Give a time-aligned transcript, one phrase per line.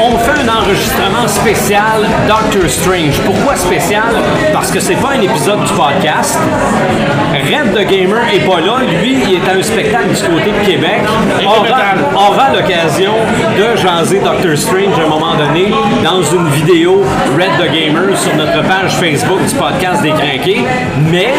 [0.00, 3.20] on fait un enregistrement spécial Doctor Strange.
[3.24, 4.14] Pourquoi spécial?
[4.52, 6.38] Parce que c'est pas un épisode du podcast.
[7.32, 8.78] Red the Gamer est pas là.
[9.00, 11.02] Lui, il est à un spectacle du côté de Québec.
[11.44, 13.12] On aura l'occasion
[13.56, 15.72] de jaser Doctor Strange à un moment donné
[16.02, 17.04] dans une vidéo
[17.36, 20.64] Red the Gamer sur notre page Facebook du podcast des Crinqués.
[21.10, 21.32] Mais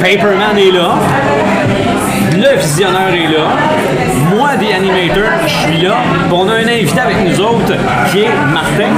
[0.00, 0.94] Paperman est là.
[2.32, 4.09] Le visionneur est là.
[4.70, 5.96] Moi, des animateurs, je suis là.
[6.32, 7.74] On a un invité avec nous autres
[8.10, 8.92] qui est Martin,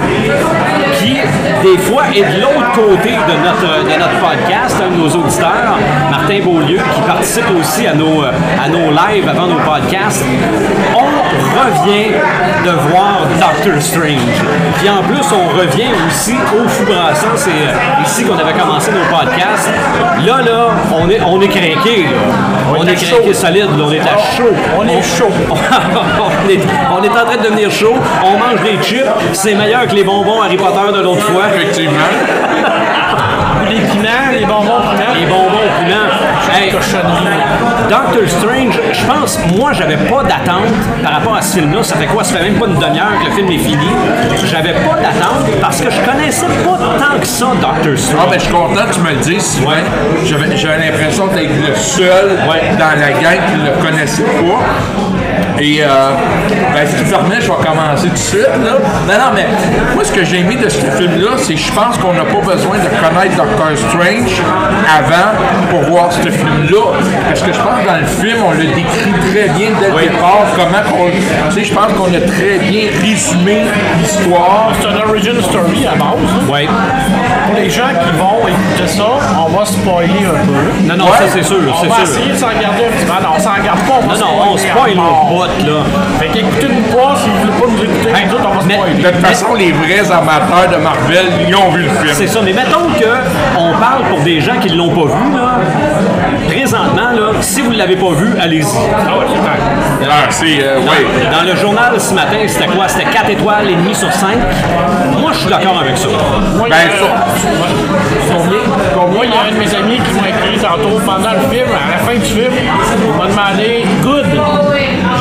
[0.98, 1.14] qui,
[1.62, 5.78] des fois, est de l'autre côté de notre, de notre podcast, un de nos auditeurs,
[6.10, 10.24] Martin Beaulieu, qui participe aussi à nos, à nos lives avant nos podcasts.
[10.94, 12.12] On revient
[12.64, 14.38] de voir Doctor Strange.
[14.78, 17.26] Puis en plus, on revient aussi au Fou Brassant.
[17.36, 19.70] C'est euh, ici qu'on avait commencé nos podcasts.
[20.24, 22.06] Là, là, on est, on est craqué.
[22.70, 23.70] On, est craqué solide.
[23.76, 23.84] là.
[23.86, 24.52] On est à chaud.
[24.78, 25.30] On est chaud.
[26.20, 27.94] on, est, on est en train de devenir chaud.
[28.24, 29.06] On mange des chips.
[29.32, 31.44] C'est meilleur que les bonbons Harry Potter de l'autre fois.
[31.54, 31.98] Effectivement.
[33.68, 35.14] Les piments, les bonbons piments.
[35.14, 36.54] Les bonbons au piment.
[36.54, 36.70] Hey,
[37.88, 41.82] Doctor Strange, je pense, moi, j'avais pas d'attente par rapport à ce film-là.
[41.82, 42.24] Ça fait quoi?
[42.24, 43.88] Ça fait même pas une demi-heure que le film est fini.
[44.44, 48.30] J'avais pas d'attente parce que je connaissais pas tant que ça Doctor Ah, Strange.
[48.30, 49.82] ben, je suis content que tu me le dises, Sylvain.
[50.24, 50.46] J'avais,
[50.86, 52.38] l'impression d'être le seul
[52.78, 54.60] dans la gang qui ne le connaissait pas.
[55.60, 55.86] Et, euh,
[56.74, 58.78] ben, si tu permets, je vais commencer tout de suite, là.
[59.06, 59.46] Non, non, mais
[59.94, 62.40] moi, ce que j'ai aimé de ce film-là, c'est que je pense qu'on n'a pas
[62.40, 64.42] besoin de connaître Doctor Strange
[64.88, 65.32] avant
[65.70, 66.96] pour voir ce film-là.
[67.28, 70.10] Parce que je pense que dans le film, on le décrit très bien dès le
[70.10, 71.10] départ, comment qu'on...
[71.10, 73.62] Tu sais, je pense qu'on a très bien résumé
[74.00, 74.70] l'histoire.
[74.80, 76.02] C'est un origin story à base.
[76.26, 76.50] hein.
[76.52, 76.66] Ouais.
[77.46, 79.04] Pour les gens qui vont écouter ça,
[79.46, 80.88] on va spoiler un peu.
[80.88, 82.04] Non, non, ça c'est sûr, On c'est va sûr.
[82.04, 83.12] essayer de s'en garder un petit peu.
[83.22, 83.98] Non, on s'en garde pas.
[84.02, 85.80] On va Non, non, on spoil au bout, là.
[86.18, 89.02] Fait qu'écoutez-nous pas, si vous voulez pas nous écouter, Hey, nous autres, on va spoiler.
[89.02, 92.12] De toute façon, les vrais amateurs de Marvel, ils ont vu le film.
[92.14, 93.10] C'est ça, mais mettons que
[93.58, 95.58] on parle pour des gens qui ne l'ont pas vu, là.
[96.48, 98.78] Présentement, là, si vous ne l'avez pas vu, allez-y.
[100.10, 100.58] Ah, c'est...
[100.62, 101.06] euh, Dans, ouais.
[101.32, 102.86] dans le journal ce matin, c'était quoi?
[102.88, 104.36] C'était 4 étoiles et demie sur 5.
[105.20, 106.08] Moi, je suis d'accord avec ça.
[106.56, 107.08] Moi, Ben, il y a-
[109.06, 111.68] Moi, il y a un de mes amis qui m'a écrit tantôt pendant le film,
[111.70, 112.66] à la fin du film, il
[113.18, 114.26] m'a demandé good.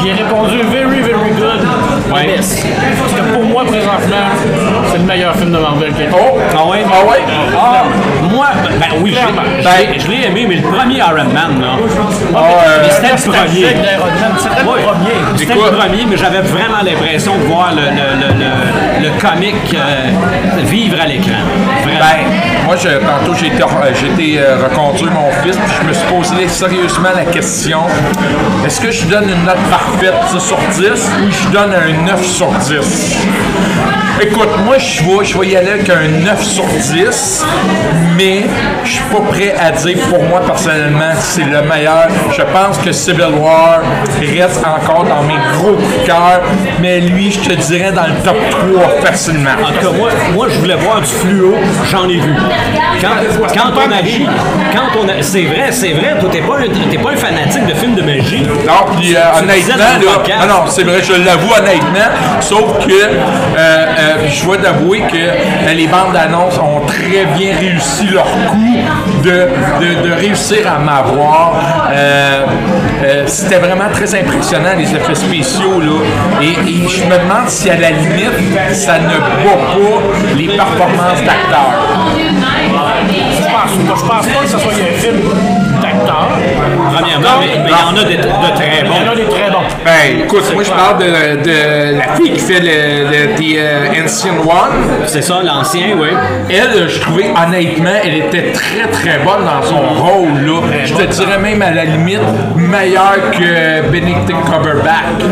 [0.04, 1.62] J'ai répondu very, very good.
[2.14, 2.28] Ouais.
[2.28, 2.66] Yes.
[3.00, 4.28] Parce que pour moi, présentement,
[4.92, 6.10] c'est le meilleur film de Marvel qui est.
[6.14, 6.38] Oh!
[6.58, 6.84] Ah ouais?
[6.86, 7.20] Ah ouais?
[7.58, 7.84] Ah,
[8.32, 11.78] moi, ben, ben oui, je ben, je l'ai aimé, mais le premier Iron Man, là.
[12.36, 13.68] Ah, euh, c'était le premier.
[14.38, 15.18] C'était le premier.
[15.36, 18.52] C'était le premier, mais j'avais vraiment l'impression de voir le, le, le, le,
[19.02, 21.32] le comic euh, vivre à l'écran.
[21.86, 21.92] Ben,
[22.66, 23.68] moi, tantôt, j'ai été, euh,
[24.00, 27.82] j'ai été euh, reconduire mon fils, puis je me suis posé sérieusement la question
[28.66, 32.26] est-ce que je donne une note parfaite 10 sur 10 ou je donne un 9
[32.26, 33.18] sur 10
[34.22, 37.44] Écoute, moi, je vais, y aller avec un 9 sur 10,
[38.16, 38.44] mais
[38.84, 42.08] je suis pas prêt à dire pour moi, personnellement, c'est le meilleur.
[42.32, 43.82] Je pense que Civil War
[44.20, 46.42] reste encore dans mes gros coups de cœur,
[46.80, 49.52] mais lui, je te dirais dans le top 3 facilement.
[49.64, 51.56] En tout cas, moi, moi, je voulais voir du fluo,
[51.90, 52.34] j'en ai vu.
[53.00, 53.08] Quand,
[53.54, 54.28] quand on agit,
[54.74, 57.66] quand on a, c'est vrai, c'est vrai, toi, t'es pas, un- t'es pas un fanatique
[57.66, 58.44] de films de magie.
[58.44, 62.10] Non, puis euh, honnêtement, là, non, non, c'est vrai, je l'avoue honnêtement,
[62.42, 67.56] sauf que euh, euh, je dois t'avouer que euh, les bandes d'annonces ont très bien
[67.60, 68.76] réussi leur coup
[69.24, 71.54] de, de, de réussir à m'avoir.
[71.94, 72.46] Euh,
[73.04, 76.42] euh, C'était vraiment très impressionnant, les effets spéciaux, là.
[76.42, 78.30] Et, et je me demande si à la limite,
[78.82, 81.74] ça ne bat pas les performances d'acteurs.
[82.18, 85.61] Je pense, je pense pas que ce soit un film
[86.06, 89.12] Premièrement, mais mais il y en a de, de très Il y en bons.
[89.12, 89.64] a des très bons.
[89.86, 94.04] Ben, écoute, moi, je parle de, de la fille qui fait le, le The euh,
[94.04, 95.06] Ancient One.
[95.08, 96.10] C'est ça, l'ancien, oui.
[96.50, 100.62] Elle, je trouvais honnêtement, elle était très très bonne dans son rôle là.
[100.86, 102.20] Je te dirais même à la limite
[102.56, 105.24] meilleure que Benedict Cumberbatch.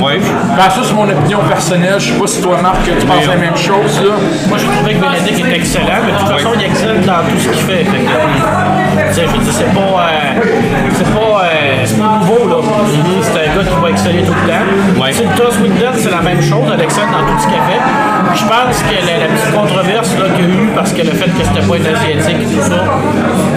[0.00, 0.14] Oui.
[0.56, 1.94] Ben ça c'est mon opinion personnelle.
[1.98, 4.14] Je sais pas si toi Marc tu penses la même chose là.
[4.48, 7.38] Moi, j'ai trouvé que Bénédicte est excellent, mais de toute façon, il excelle dans tout
[7.38, 7.84] ce qu'il fait.
[7.84, 10.40] Fait que, tu sais, je veux dire, c'est pas, euh,
[10.94, 12.56] c'est pas, euh, c'est pas nouveau, là.
[13.22, 15.02] C'est un gars qui va exceller tout le temps.
[15.02, 15.12] Ouais.
[15.12, 15.54] C'est Toss
[15.96, 16.64] c'est la même chose.
[16.72, 17.82] Elle excelle dans tout ce qu'elle fait.
[18.34, 21.12] Je pense que la, la petite controverse là, qu'il y a eu parce que le
[21.12, 22.84] fait que c'était pas une asiatique et tout ça,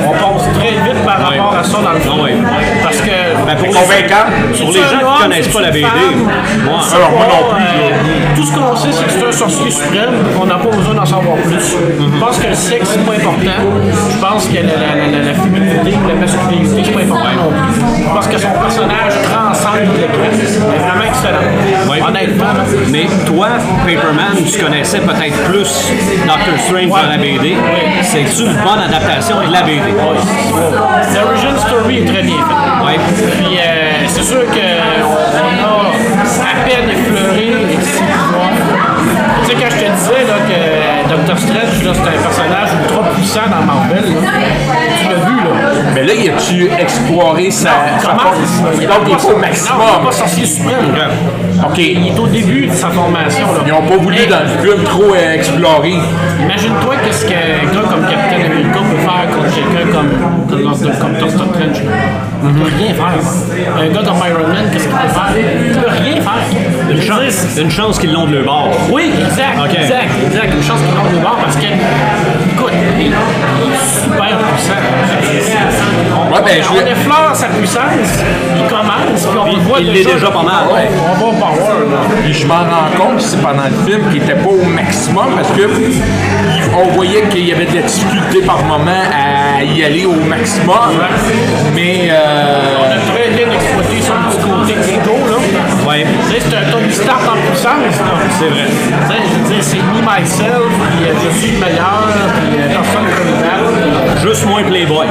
[0.06, 2.14] on pense très vite par rapport à ça dans le film.
[2.20, 2.36] Ah ouais.
[2.84, 3.12] Parce que.
[3.46, 4.26] Ben, pour Convaincant.
[4.58, 5.86] Pour les gens qui connaissent pas la BD,
[6.66, 7.64] moi, Alors moi non plus.
[7.64, 10.10] euh, tout ce qu'on sait, c'est que c'est un sorcier suprême.
[10.42, 11.76] On n'a pas besoin d'en savoir plus.
[12.00, 13.60] Je pense que le sexe, c'est pas important.
[14.12, 17.36] Je pense que la, la, la, la, la féminité ou la masculinité, c'est pas important
[17.38, 17.82] non plus.
[18.08, 20.26] Je pense que son personnage transcende l'écran.
[20.26, 21.92] Est vraiment excellent.
[21.92, 22.02] Ouais.
[22.08, 22.54] Honnêtement.
[22.90, 23.48] Mais toi, toi,
[23.86, 25.92] Paperman, tu connaissais peut-être plus
[26.26, 27.56] Doctor Strange dans la BD.
[28.02, 29.92] C'est-tu une bonne adaptation de la BD?
[31.14, 33.25] L'origin story est très bien faite.
[33.32, 35.92] Puis euh, c'est sûr qu'on a
[36.42, 37.78] à peine effleuré les.
[37.78, 37.86] Tu
[39.46, 43.66] sais, quand je te disais là, que Doctor Strange, c'est un personnage ultra puissant dans
[43.66, 44.20] Marvel, là,
[45.00, 45.52] tu l'as vu, là.
[45.96, 47.70] Mais là, y a-tu exploré sa.
[48.00, 48.20] sa Comment?
[48.20, 48.38] force?
[48.78, 49.82] Il est Donc, il au Non, il maximum.
[50.02, 50.76] est pas sorcier suprême.
[51.66, 51.78] OK.
[51.78, 53.48] Il est au début de sa formation.
[53.54, 53.60] Là.
[53.66, 55.96] Ils n'ont pas voulu, dans le film, trop euh, explorer.
[56.42, 60.10] Imagine-toi qu'est-ce qu'un gars comme Captain America peut faire contre quelqu'un comme,
[60.50, 61.82] comme, Strange.
[62.44, 63.82] Il peut rien faire.
[63.82, 65.34] Un gars comme Iron Man, qu'est-ce qu'il peut faire?
[65.66, 66.92] Il peut rien faire.
[66.92, 68.70] Une chance, une chance qu'ils l'ont de leur bord.
[68.92, 69.76] Oui, exact, Ok.
[69.80, 70.54] exact, exact.
[70.56, 73.12] Une chance qu'il l'ont de voir parce que, écoute, il est
[74.04, 74.74] super puissant.
[76.46, 78.24] On, ben, je on effleure sa puissance,
[78.56, 80.68] il commence, puis on Il- le voit il l'est déjà pas mal.
[80.72, 81.98] Ouais, on va power, là.
[82.24, 85.26] Puis je m'en rends compte que c'est pendant le film qu'il n'était pas au maximum
[85.36, 85.68] parce que
[86.78, 90.76] on voyait qu'il y avait de la difficulté par moment à y aller au maximum.
[91.74, 95.90] Mais On euh, a très bien exploité son petit côté ego, là.
[95.90, 96.06] Ouais.
[96.30, 96.72] C'est un
[97.66, 98.68] C'est vrai.
[98.68, 102.06] Tu sais, je veux dire, c'est me, myself, puis euh, je suis le meilleur,
[102.38, 104.22] puis euh, personne ne peut me battre.
[104.22, 105.06] Juste moins Playboy.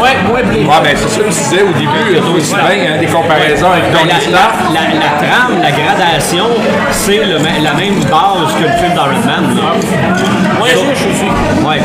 [0.00, 2.22] Ouais, ouais, puis- ouais, ben, c'est ça que je disais au début, il y a
[2.22, 6.46] aussi bien hein, des comparaisons avec Tony la, la, la- la trame, la gradation,
[6.90, 7.38] c'est la
[7.74, 9.56] même base que le film d'Iron Man.
[9.56, 10.62] là.
[10.62, 11.66] Ouais, Ça- riche aussi.
[11.66, 11.80] Ouais.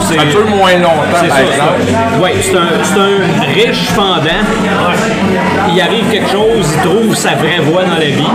[0.00, 1.42] C'est Ça dure moins longtemps, c'est par ça.
[1.44, 1.80] exemple.
[1.86, 2.18] ça.
[2.22, 4.42] Ouais, c'est un, c'est un riche fendant.
[5.70, 8.26] Il arrive quelque chose, il trouve sa vraie voie dans la vie.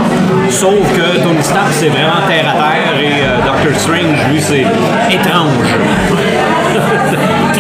[0.50, 4.66] Sauf que Tony Stark, c'est vraiment terre à terre et euh, Doctor Strange, lui, c'est
[5.12, 6.63] étrange.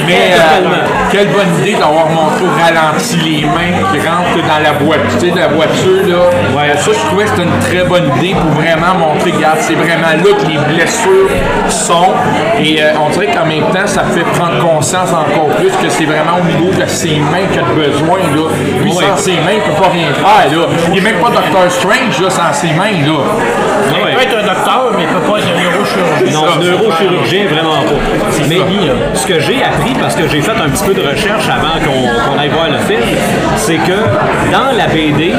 [0.08, 4.74] Mais euh, quelle bonne idée d'avoir montré au ralenti les mains qui rentrent dans la
[4.74, 5.20] voiture.
[5.20, 6.58] Tu sais, la voiture, là.
[6.58, 6.76] Ouais.
[6.78, 10.12] Ça, je trouvais que c'était une très bonne idée pour vraiment montrer, regarde, c'est vraiment
[10.12, 11.30] là que les blessures
[11.70, 12.12] sont.
[12.62, 16.06] Et euh, on dirait qu'en même temps, ça fait prendre conscience encore plus que c'est
[16.06, 18.50] vraiment au niveau de ses mains qu'il a besoin, là.
[18.82, 19.06] Lui, Ouais.
[19.10, 20.66] sans ses mains, il peut pas rien faire, là.
[20.92, 23.20] Il est même pas Doctor Strange, là, sans ses mains, là.
[23.90, 26.40] Il peut être un docteur, mais il peut pas être un neurochirurgien.
[26.40, 28.00] Non, neurochirurgien, vraiment pas.
[28.50, 28.94] Mais fini, là.
[29.14, 32.38] Ce que j'ai appris, parce que j'ai fait un petit peu de recherche avant qu'on
[32.40, 33.02] aille voir le film,
[33.58, 35.34] c'est que dans la BD,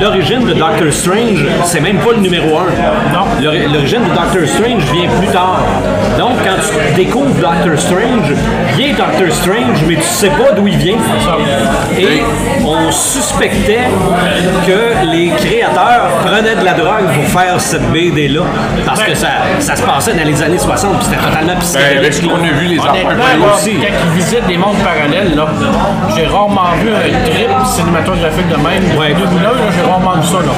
[0.00, 2.62] l'origine de Doctor Strange, c'est même pas le numéro 1.
[3.12, 3.26] Non.
[3.72, 5.62] L'origine de Doctor Strange vient plus tard.
[6.18, 8.32] Donc, quand tu découvres Doctor Strange,
[8.76, 10.96] vient Doctor Strange, mais tu sais pas d'où il vient.
[11.98, 12.22] Et
[12.64, 13.88] on suspectait
[14.66, 18.42] que les créateurs prenaient de la drogue pour faire cette BD-là.
[18.86, 19.28] Parce que ça,
[19.58, 22.30] ça se passait dans les années 60, puis c'était totalement Ben, psychédélique.
[22.32, 23.74] a vu, les affaires aussi.
[23.74, 25.46] quand ils visitent des mondes parallèles, là,
[26.16, 28.84] j'ai rarement vu un trip cinématographique de même.
[28.98, 29.10] Ouais.
[29.10, 30.38] Depuis 2001, là, j'ai rarement vu ça.
[30.38, 30.54] Là.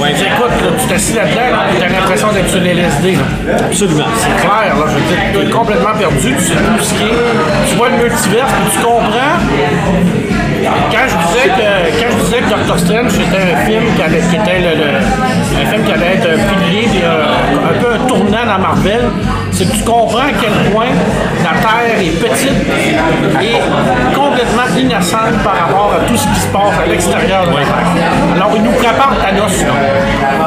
[0.00, 0.14] Ouais.
[0.16, 3.18] Tu écoutes, là, tu t'assis là-dedans, là, t'as l'impression d'être sur l'LSD.
[3.66, 4.04] Absolument.
[4.18, 7.68] C'est clair, là, je veux dire, es complètement perdu, tu sais plus ce qui est.
[7.70, 9.38] Tu vois le multiverse, puis tu comprends.
[10.90, 14.22] Quand je disais que, quand je disais que Doctor Strange c'était un film qui, allait-
[14.30, 17.94] qui était le, le- un film qui allait être un pilier, puis, euh, un peu
[17.94, 19.00] un tournant dans Marvel,
[19.54, 20.86] c'est que tu comprends à quel point
[21.42, 22.50] la Terre est petite
[23.40, 27.62] et complètement innocente par rapport à tout ce qui se passe à l'extérieur de la
[27.62, 28.12] Terre.
[28.36, 29.64] Alors il nous prépare Thanos.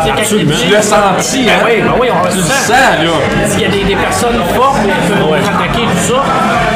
[0.06, 0.54] il Absolument.
[0.62, 1.66] Tu l'as senti, Ben hein?
[1.66, 2.73] oui, ben oui, on le Tu le sent.
[2.73, 3.47] sens, là.
[3.47, 6.23] S'il y a des, des personnes fortes qui peuvent nous attaquer, tout ça,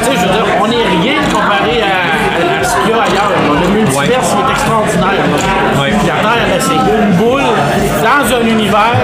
[0.03, 2.93] tu sais, je veux dire, on n'est rien comparé à, à- à ce qu'il y
[2.93, 3.31] a ailleurs.
[3.61, 5.25] Le multiverse il extraordinaire.
[5.31, 5.81] là.
[5.81, 5.89] Ouais.
[5.97, 7.41] Puis La Terre, là, c'est une boule
[8.01, 8.95] dans un univers,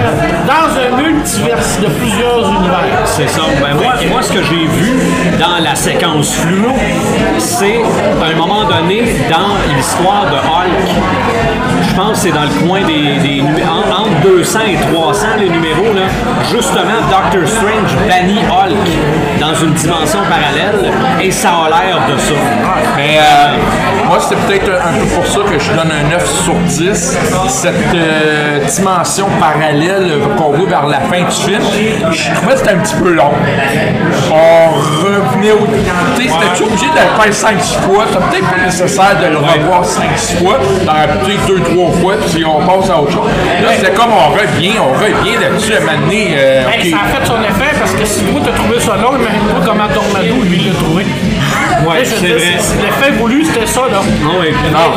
[0.46, 3.02] dans un multiverse de plusieurs univers.
[3.04, 3.42] C'est ça.
[3.60, 4.98] Ben, moi, moi, ce que j'ai vu
[5.38, 6.72] dans la séquence fluo,
[7.38, 7.80] c'est
[8.22, 10.88] à un moment donné, dans l'histoire de Hulk,
[11.88, 15.92] je pense que c'est dans le coin des, des entre 200 et 300 les numéros,
[15.94, 16.02] là,
[16.50, 22.34] justement, Doctor Strange bannit Hulk dans une dimension parallèle et ça a l'air de ça.
[22.96, 26.42] Mais euh, moi, c'était peut-être un, un peu pour ça que je donne un 9
[26.44, 27.18] sur 10.
[27.48, 31.62] Cette euh, dimension parallèle qu'on voit vers la fin du film,
[32.10, 33.30] je trouvais que c'était un petit peu long.
[34.30, 35.66] On revenait au.
[36.16, 38.04] C'était obligé de le faire 5-6 fois?
[38.08, 40.58] C'était peut-être pas nécessaire de le revoir 5-6 fois.
[40.84, 43.28] Dans peut-être 2-3 fois, puis on passe à autre chose.
[43.62, 46.64] Là, c'était comme on revient, on revient là-dessus à donné, euh.
[46.64, 49.88] Ça a fait son effet parce que si toi t'as trouvé ça long, imagine-toi comment
[49.88, 51.04] Tornado lui l'a trouvé.
[51.86, 52.56] Ouais, c'est vrai.
[52.82, 54.00] L'effet voulu, c'était ça, là.
[54.00, 54.48] Ah oui.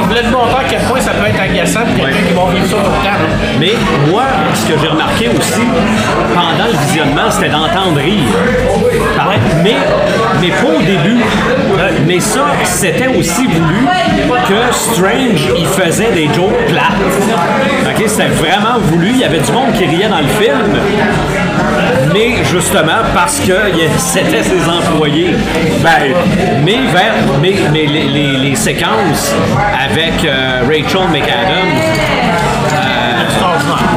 [0.02, 2.52] Il voulait te montrer à quel point ça peut être agaçant pour quelqu'un qui va
[2.54, 3.18] vivre ça tout le temps.
[3.22, 3.28] là.
[3.60, 3.74] Mais
[4.10, 4.24] moi,
[4.56, 5.62] ce que j'ai remarqué aussi
[6.34, 8.24] pendant le visionnement, c'était d'entendre rire.
[9.18, 9.40] Pareil.
[9.64, 9.76] Mais,
[10.42, 11.22] mais pas au début.
[12.08, 13.86] Mais ça, c'était aussi voulu
[14.48, 18.06] que Strange, il faisait des jokes plates.
[18.08, 19.10] C'était vraiment voulu.
[19.12, 20.58] Il y avait du monde qui riait dans le film.
[22.14, 23.54] Mais justement, parce que
[23.98, 25.36] c'était ses employés.
[25.82, 26.14] Ben,
[26.64, 29.34] mais, vers, mais, mais les, séquences
[29.74, 32.81] avec euh, Rachel McAdams.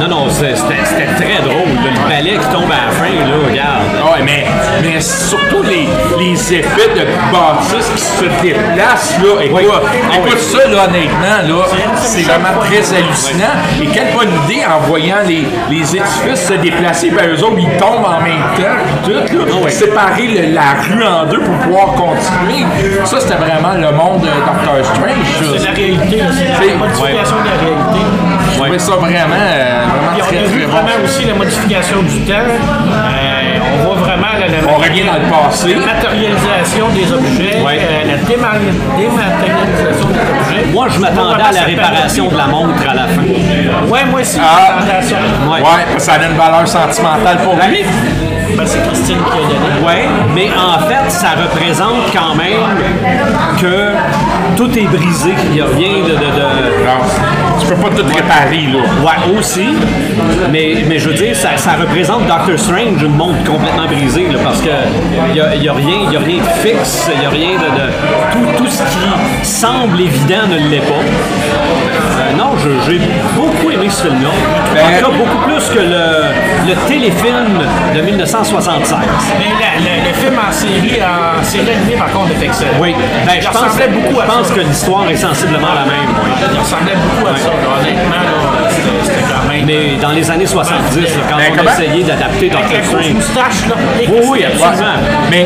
[0.01, 1.67] Non, non, c'est- c'était très drôle.
[1.83, 3.83] Le balai qui tombe à la fin, là, regarde.
[4.05, 4.45] Ouais, mais,
[4.83, 5.87] mais surtout les,
[6.19, 9.43] les effets de bâtisse qui se déplacent, là.
[9.43, 9.65] Écoute, Oui.
[10.11, 10.39] Ah écoute oui.
[10.41, 11.65] ça, là, honnêtement, là,
[11.97, 13.55] c'est vraiment très hallucinant.
[13.81, 17.77] Et quelle bonne idée en voyant les, les édifices se déplacer, ben eux autres, ils
[17.77, 19.43] tombent en même temps, puis tout, là.
[19.65, 22.65] Ah Séparer le- la rue en deux pour pouvoir continuer.
[23.05, 26.23] Ça, c'était vraiment le monde de Doctor Strange, C'est la réalité,
[26.59, 28.05] c'est la modification de la réalité.
[28.51, 29.85] Je trouvais ça vraiment, euh,
[30.17, 30.71] on a vu très bon.
[30.71, 32.33] vraiment aussi la modification du temps.
[32.33, 35.73] Euh, on voit vraiment la, la- On revient dans le passé.
[35.75, 37.79] la matérialisation des objets, Ouais.
[37.81, 38.59] euh, la déma-
[38.97, 40.65] dématérialisation des objets.
[40.73, 43.21] Moi, je m'attendais à la réparation de la montre à la fin.
[43.89, 44.45] Ouais, moi aussi, Ah.
[44.67, 45.15] je m'attendais à ça.
[45.49, 45.59] Ouais.
[45.61, 47.83] Ouais, parce que ça a une valeur sentimentale pour lui.
[48.65, 49.85] C'est Christine qui a donné.
[49.85, 52.61] Ouais, mais en fait, ça représente quand même
[53.61, 53.91] que
[54.57, 55.33] tout est brisé.
[55.49, 56.09] Il n'y a rien de.
[56.11, 57.01] de- de- Non,
[57.59, 58.79] tu peux pas tout réparer, là.
[59.03, 59.67] Ouais, aussi.
[60.51, 64.39] Mais, mais je veux dire, ça, ça représente Doctor Strange, une montre complètement brisée, là,
[64.43, 64.69] parce que
[65.29, 67.51] il n'y a, y a rien y a rien de fixe, il n'y a rien
[67.53, 67.65] de.
[67.79, 67.91] de-
[68.31, 71.03] tout, tout ce qui semble évident ne l'est pas.
[72.25, 72.99] Euh, non, je- j'ai
[73.35, 74.29] beaucoup aimé ce film-là.
[74.29, 77.59] En tout cas, beaucoup plus que le, le téléfilm
[77.95, 78.97] de 1976.
[79.37, 82.71] Mais le film en série, en série animée, par contre, est excellent.
[82.81, 84.53] Oui, ben, je pense, ressemblait beaucoup à je pense ça.
[84.55, 86.09] que l'histoire est sensiblement la même.
[86.23, 86.31] oui.
[86.53, 87.49] Il ressemblait beaucoup à ça.
[87.79, 88.23] Honnêtement,
[88.63, 89.65] là, c'était c'était quand même.
[89.65, 91.69] Mais dans les années 70, là, quand Ben, on comment?
[91.69, 93.13] a essayé d'adapter grosse Strange.
[93.13, 93.75] moustache, là.
[93.99, 94.97] Oui, oui, absolument.
[95.29, 95.45] Mais,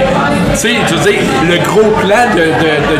[0.51, 2.43] tu sais, tu veux dire, le gros plan de, de,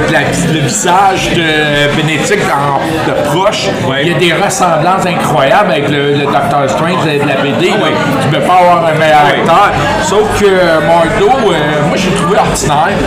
[0.03, 4.01] de, de la- le visage de Bénédicte en, de proche, Ouais.
[4.03, 7.69] il y a des ressemblances incroyables avec le, le Doctor Strange de la BD.
[7.71, 7.93] Ouais.
[8.21, 9.39] Tu peux pas avoir un meilleur Ouais.
[9.39, 9.71] acteur.
[10.03, 12.97] Sauf que euh, Mardo, euh, moi, j'ai trouvé ordinaire.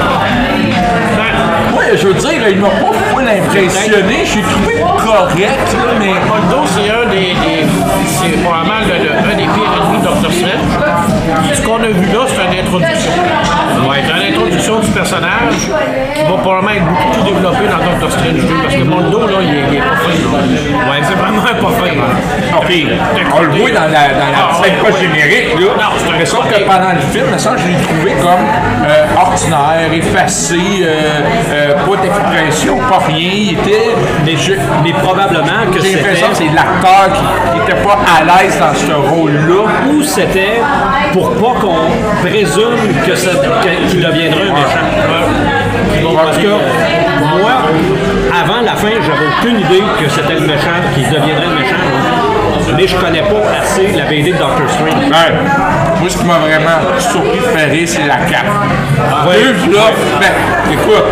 [1.76, 4.24] Ouais, je veux dire, il m'a pas full impressionné.
[4.24, 6.12] J'ai trouvé correct, là, mais...
[6.28, 7.66] Moldo, c'est un des, des-
[8.06, 10.32] c'est probablement le, le- un des pires ennemis de Dr.
[10.32, 11.54] Strange.
[11.54, 13.12] Ce qu'on a vu là, c'est une introduction.
[13.66, 15.54] C'est une introduction du personnage
[16.14, 18.10] qui va probablement être beaucoup plus développé dans Dr.
[18.12, 20.10] Strange 2 parce que Moldo, là, il est, il est pas fin.
[20.10, 20.90] là.
[20.90, 21.94] Ouais, c'est vraiment un pas fin.
[21.94, 22.58] là.
[22.58, 22.72] OK,
[23.36, 25.00] on le voit dans la, dans la Ah, scène ouais, pas ouais.
[25.00, 25.66] générique, là.
[25.78, 28.44] Non, c'est un mais sauf que pendant le film, ça, je l'ai trouvé comme
[28.86, 31.20] euh, ordinaire, effacé, euh,
[31.52, 33.30] euh, pas d'expression, pas rien.
[33.32, 33.90] Il était.
[34.24, 34.52] Mais, je-
[34.84, 37.08] mais probablement que J'ai l'impression que c'était c'est l'acteur
[37.52, 39.62] qui n'était pas à l'aise dans ce rôle-là.
[39.92, 40.60] ou c'était
[41.12, 43.30] pour pas qu'on présume que ça-
[43.62, 44.86] qu'il deviendrait un méchant.
[46.24, 47.52] Parce que moi,
[48.42, 52.76] avant la fin, j'avais aucune idée que c'était le méchant, qu'il deviendrait le méchant.
[52.76, 55.91] Mais je connais pas assez la BD de Doctor Strange.
[56.02, 58.50] Moi, ce qui m'a vraiment surpris de c'est la cape.
[59.24, 59.38] Ouais.
[59.38, 59.82] Deux, là,
[60.18, 60.32] ben,
[60.72, 61.04] écoute,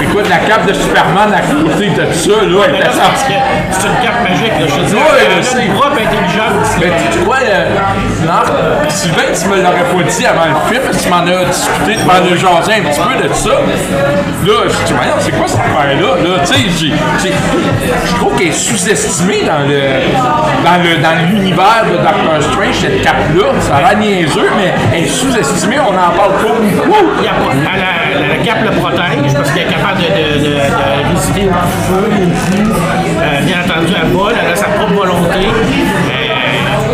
[0.00, 3.32] écoute, la cape de Superman à côté de ça, là, elle était c'est parce que
[3.72, 4.52] c'est une carte magique.
[4.60, 4.66] Là.
[4.68, 6.76] Je te dis, Ouais, une propre intelligence.
[6.80, 7.66] Mais tu vois, euh,
[8.88, 11.96] Sylvain, tu me l'aurais pas dit avant le film, parce que tu m'en as discuté,
[11.98, 13.50] tu m'en as jasé un petit peu de ça.
[13.50, 16.22] Là, je dis, voyons, c'est quoi cette affaire-là?
[16.22, 16.92] Là, tu sais,
[18.06, 19.82] je trouve qu'elle est sous-estimée dans le,
[20.64, 23.46] dans le, dans l'univers de Doctor Strange, cette cape-là.
[23.60, 26.62] Ça a l'air niaiseux, mais elle est sous-estimée, on n'en parle pas beaucoup.
[27.20, 31.50] Il la, cape le protège parce qu'elle est capable de, de, de,
[31.86, 32.10] feu.
[33.18, 35.48] Euh, bien entendu, elle vole, elle a sa propre volonté.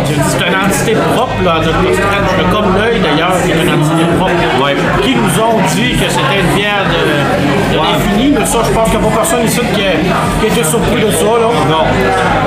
[0.05, 1.55] C'est une entité propre, là,
[2.51, 4.31] comme l'œil d'ailleurs, qui est une entité propre.
[5.01, 8.89] Qui nous ont dit que c'était une bière de, de l'infini, mais ça, je pense
[8.89, 11.25] qu'il n'y a pas personne ici qui, a- qui était surpris de ça.
[11.25, 11.49] Là.
[11.69, 11.83] Non.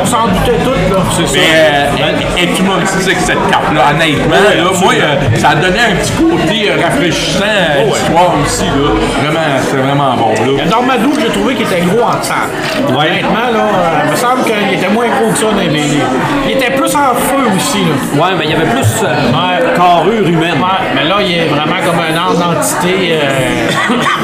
[0.02, 1.00] On s'en doutait tous, là.
[1.16, 1.38] C'est ça.
[1.38, 4.34] Euh, est humoristique, cette cape-là, honnêtement.
[4.34, 8.64] là, moi, euh, ça a donné un petit côté euh, rafraîchissant à l'histoire aussi.
[8.64, 8.90] Là.
[9.22, 10.56] Vraiment, c'était vraiment bon.
[10.56, 10.64] Là.
[10.70, 12.48] Dormadou, j'ai trouvé qu'il était gros en sang.
[12.88, 15.98] Honnêtement, là, euh, il me semble qu'il était moins gros que ça dans les BD.
[16.46, 17.94] Il était plus en feu aussi, là.
[18.24, 19.74] Ouais, mais il y avait plus euh, Ouais.
[19.76, 20.58] carrure humaine.
[20.58, 23.12] Ouais, mais là, il est vraiment comme un âme d'entité.
[23.12, 23.68] Euh...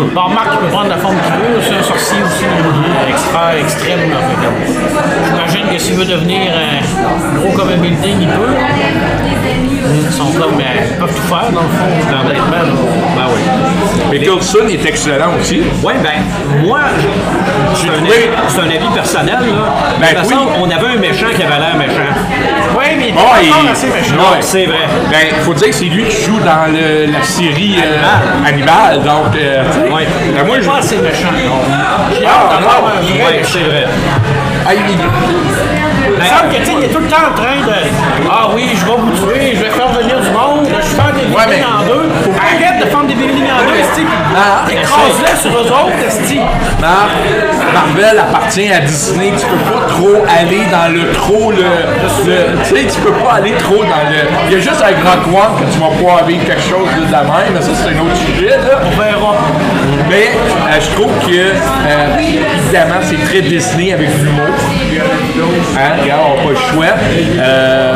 [0.15, 2.45] bon, Marc, il peut prendre la forme qu'il veut, c'est un sorcier aussi,
[3.09, 4.01] extra extrême.
[5.27, 8.55] J'imagine que s'il veut devenir euh, gros comme un building, il peut.
[9.95, 12.51] Ils sont comme, euh, ils peuvent tout faire, dans le fond, honnêtement.
[12.51, 12.73] là.
[13.17, 13.41] Ben oui.
[14.11, 15.63] Mais Coulson est excellent aussi.
[15.83, 16.81] Ouais, ben, moi,
[17.75, 19.75] c'est un, avis- c'est un avis personnel, là.
[20.01, 20.35] Ben de toute oui.
[20.35, 22.13] façon, on avait un méchant qui avait l'air méchant.
[22.79, 24.15] Oui, mais il est pas il- encore assez méchant.
[24.17, 24.87] Non, c'est vrai.
[25.11, 29.03] Ben, faut dire que c'est lui qui joue dans le- la série euh, Hannibal.
[29.03, 29.63] Donc, euh,
[29.95, 30.07] Ouais.
[30.35, 30.69] ben, moi, je.
[30.69, 31.29] pas assez méchant.
[32.27, 33.87] Ah, non, Ouais, c'est vrai.
[34.67, 34.81] Ah, il-
[36.15, 37.73] Il me semble que, tu sais, il est tout le temps en train de
[38.31, 40.12] Ah oui, je vais vous tuer, je vais faire venir
[41.35, 42.09] Ouais, mais- en deux.
[42.39, 44.03] Arrête de faire des buildings en deux, esti.
[44.71, 46.39] Écrase-les sur eux autres, esti.
[46.81, 47.09] Mar-
[47.73, 49.33] Marvel appartient à Disney.
[49.39, 51.59] Tu peux pas trop aller dans le trop le.
[51.59, 54.21] le- tu sais, tu peux pas aller trop dans le.
[54.49, 57.13] Il y a juste avec Rock One que tu vas pouvoir vivre quelque chose de
[57.13, 58.81] la même, mais ça c'est un autre sujet là.
[58.85, 59.35] On verra.
[60.09, 64.55] Mais euh, je trouve que euh, évidemment c'est très Disney avec l'humour.
[65.79, 66.95] Hein, regarde, on n'a pas le choix.
[67.39, 67.95] Euh,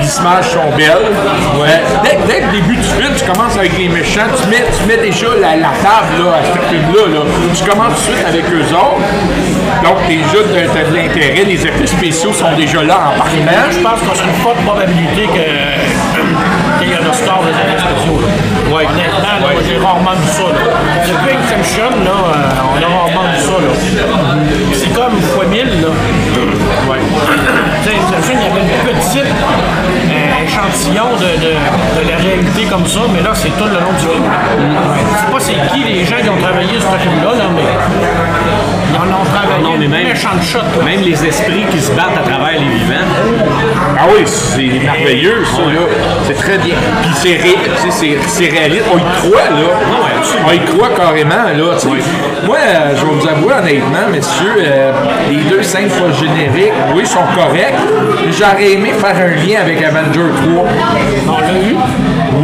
[0.00, 1.08] les images sont belles.
[1.60, 1.80] Ouais.
[2.02, 4.96] Dès, dès le début du film, tu commences avec les méchants, tu mets, tu mets
[5.02, 7.14] déjà la, la table là, à ce film-là.
[7.14, 7.20] là.
[7.54, 9.02] Tu commences tout de suite avec eux autres.
[9.84, 13.90] Donc déjà, tu as, de l'intérêt, les effets spéciaux sont déjà là en Je partant.
[13.90, 15.46] pense qu'on a une forte probabilité que
[17.08, 18.20] le score des effets spéciaux.
[18.20, 18.28] Là.
[18.76, 18.84] Ouais.
[18.84, 20.46] Honnêtement, là, j'ai rarement vu ça.
[20.52, 20.64] Là.
[21.08, 23.56] Depuis Exemption, là, euh, on a rarement vu ça.
[23.64, 23.72] Là.
[24.72, 25.64] C'est comme fois 1000.
[25.82, 25.88] Là.
[26.88, 27.00] Ouais.
[27.82, 32.62] Tu sais, Exemption, il y avait une petite euh, échantillon de, de, de la réalité
[32.70, 34.24] comme ça, mais là, c'est tout le long du film.
[34.28, 37.62] Je sais pas c'est qui les gens qui ont travaillé sur ce film-là, là, mais
[38.90, 40.58] ils en ont travaillé Non, mais même- méchante shot.
[40.58, 40.84] là.
[40.84, 43.06] Même les esprits qui se battent à travers les vivants.
[43.98, 45.80] Ah oui, c'est merveilleux ça là.
[46.26, 46.74] C'est très bien.
[47.02, 47.10] Puis
[47.90, 48.84] c'est c'est- réaliste.
[48.92, 49.68] On y croit là.
[50.46, 51.74] On y croit carrément là.
[52.46, 54.92] Moi, euh, je vais vous avouer honnêtement, messieurs, euh,
[55.30, 57.74] les deux scènes génériques, oui, sont corrects.
[58.38, 60.64] J'aurais aimé faire un lien avec Avenger 3.
[61.28, 61.76] On l'a eu?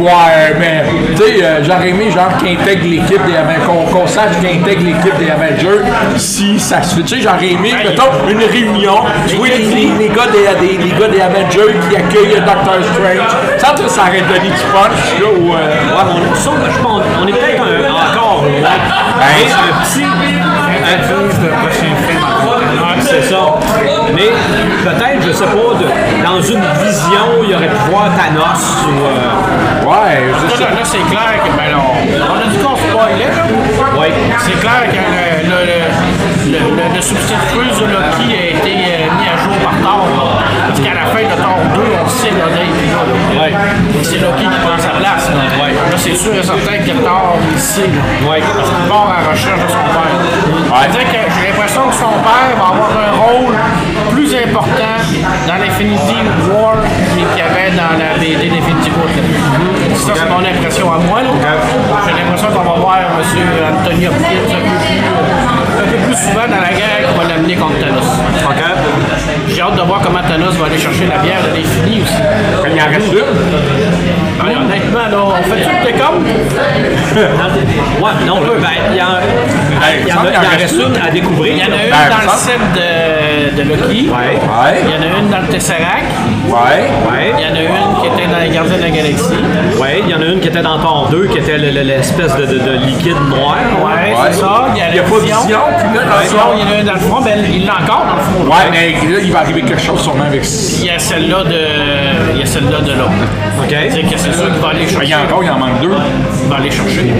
[0.01, 0.83] Ouais, mais
[1.15, 4.49] tu sais, euh, j'aurais aimé genre qu'il intègre l'équipe des Avengers, qu'on qu'on sache qu'il
[4.61, 5.81] intègre l'équipe des Avengers
[6.17, 7.03] si ça se fait.
[7.03, 8.95] Tu sais, j'aurais aimé, mettons, une réunion,
[9.27, 12.75] tu vois les, les, les gars des, des- les gars des Avengers qui accueillent Doctor
[12.93, 13.29] Strange.
[13.57, 15.53] Ça, ça, ça aurait donné du punch, là, ou.
[15.53, 17.65] euh, Ouais, mais on, ça, je pense, on est peut-être un-
[18.19, 18.69] encore loin.
[19.19, 20.03] Mais un petit.
[20.03, 20.07] un-
[23.01, 23.41] c'est ça.
[24.13, 24.29] Mais
[24.83, 29.05] peut-être, je sais pas, de- dans une vision, il aurait pu voir Thanos ou.
[29.05, 30.63] euh, ouais, je sais.
[30.63, 33.99] Là, là, c'est clair que, ben là, on, on a dit qu'on spoilait, là.
[33.99, 34.11] ouais.
[34.39, 35.79] C'est clair que le, le, le,
[36.51, 40.41] le, le- le substitut de Loki a été euh, mis à jour par Thor.
[40.67, 43.41] Parce qu'à la fin de Thor 2, on sait là, là.
[43.41, 43.53] Ouais.
[43.99, 45.29] Et c'est Loki qui prend sa place.
[45.29, 45.71] Là, Ouais.
[45.73, 47.81] Là, c'est sûr et certain que Thor, il sait.
[47.89, 48.29] Là.
[48.29, 48.41] Ouais.
[48.55, 50.15] Parce qu'il part à la recherche de son père.
[50.65, 53.55] C'est-à-dire que j'ai l'impression que son père va avoir un rôle
[54.11, 54.95] plus important
[55.47, 56.15] dans l'Infinity
[56.51, 56.75] War
[57.13, 59.07] qu'il y avait dans la BD d'Infinity War.
[59.95, 61.19] Ça, c'est mon impression à moi.
[62.05, 63.05] J'ai l'impression qu'on va voir M.
[63.79, 65.01] Anthony Hopkins un peu plus,
[65.81, 68.09] un peu plus souvent dans la guerre qui va l'amener contre Thanos.
[69.47, 72.21] J'ai hâte de voir comment Thanos va aller chercher la bière de l'infini aussi.
[72.65, 73.19] Il en reste une.
[74.49, 76.27] Honnêtement, là, on fait tout le décompte.
[77.15, 79.05] Ouais, non, ben, il y, en-
[80.01, 81.53] il y en a- il y en reste une à découvrir.
[81.53, 84.09] Il y en a une Ben, dans le set de, de Loki.
[84.09, 84.35] Ouais.
[84.35, 86.05] Ouais, Il y en a une dans le Tesseract.
[86.47, 86.53] ouais.
[86.53, 87.33] Ouais.
[87.37, 89.33] Il y en a une qui était dans les Gardiens de la Galaxie.
[89.79, 91.81] Ouais, il y en a une qui était dans Thor 2, qui était le- le-
[91.81, 93.55] l'espèce de, de- de liquide noir.
[93.83, 94.29] Ouais, Ouais.
[94.31, 94.67] c'est ça.
[94.75, 95.37] Il y a, Il y a pas vision.
[95.43, 98.21] Vision, il y en a une dans le front, ben, il l'a encore dans le
[98.21, 98.43] front.
[98.49, 98.55] là.
[98.55, 100.43] Ouais, mais là, il va arriver quelque chose sûrement avec.
[100.79, 101.59] Il y a celle-là de.
[102.33, 103.05] Il y a celle-là de là.
[103.61, 103.69] OK.
[103.69, 105.81] C'est-à-dire que c'est sûr qu'il va aller Il y en a encore, il en manque
[105.81, 105.91] deux.
[106.43, 107.13] Il va aller chercher.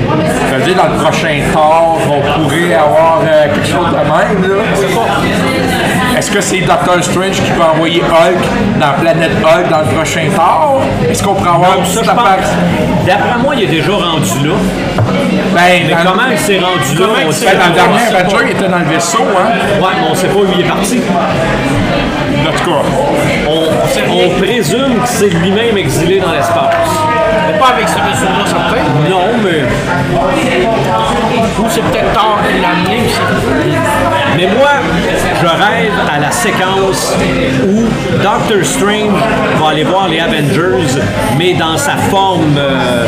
[0.50, 4.50] Ça veut dire dans le prochain Thor, on pourrait avoir euh, quelque chose de même,
[4.50, 4.64] là.
[6.18, 10.28] Est-ce que c'est Doctor Strange qui peut envoyer Hulk dans Planète Hulk dans le prochain
[10.34, 10.82] Thor?
[11.10, 13.06] Est-ce qu'on pourrait avoir Ça, cette je pense.
[13.06, 14.56] D'après moi, il est déjà rendu là.
[15.54, 17.08] Ben, Mais dans, comment il s'est rendu là?
[17.28, 19.52] On sait ben, dans le dernier il était dans le vaisseau, hein?
[19.82, 21.00] Ouais, mais on sait pas où il est parti.
[22.48, 22.82] En tout cas.
[23.48, 23.55] On,
[24.10, 26.76] on présume que c'est lui-même exilé dans l'espace.
[27.48, 28.84] Mais pas avec ce vaisseau-là, certain.
[29.10, 29.64] Non, mais.
[31.60, 33.04] Ou c'est peut-être tard qu'il l'a amené.
[34.38, 34.72] Mais moi,
[35.42, 37.14] je rêve à la séquence
[37.66, 37.86] où
[38.22, 39.22] Doctor Strange
[39.62, 41.02] va aller voir les Avengers,
[41.38, 43.08] mais dans sa forme euh,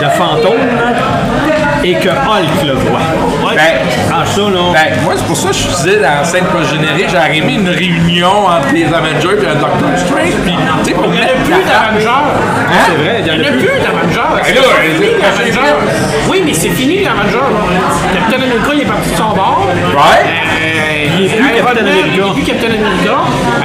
[0.00, 0.60] de fantôme,
[1.84, 3.00] et que Hulk le voit.
[3.54, 3.60] Ben,
[4.12, 4.72] Ah, ça, là.
[4.72, 7.68] ben, moi, c'est pour ça que je disais dans la scène post-générique, j'aurais aimé une
[7.68, 11.20] réunion entre les Avengers et le Doctor Strange, puis, tu sais, pour Il n'y en
[11.20, 12.24] mettre a plus d'Avengers.
[12.86, 13.66] c'est vrai, il y Il en n'y en a plus.
[13.66, 14.30] plus d'Avengers.
[14.34, 15.74] Ben.
[16.30, 17.36] Oui, mais c'est fini l'Avenger.
[17.52, 17.60] là.
[18.14, 19.66] Captain America, il est parti de son bord.
[19.68, 20.24] Ouais.
[20.24, 22.08] Euh, Il est plus Captain America.
[22.14, 23.16] Il est plus Captain America.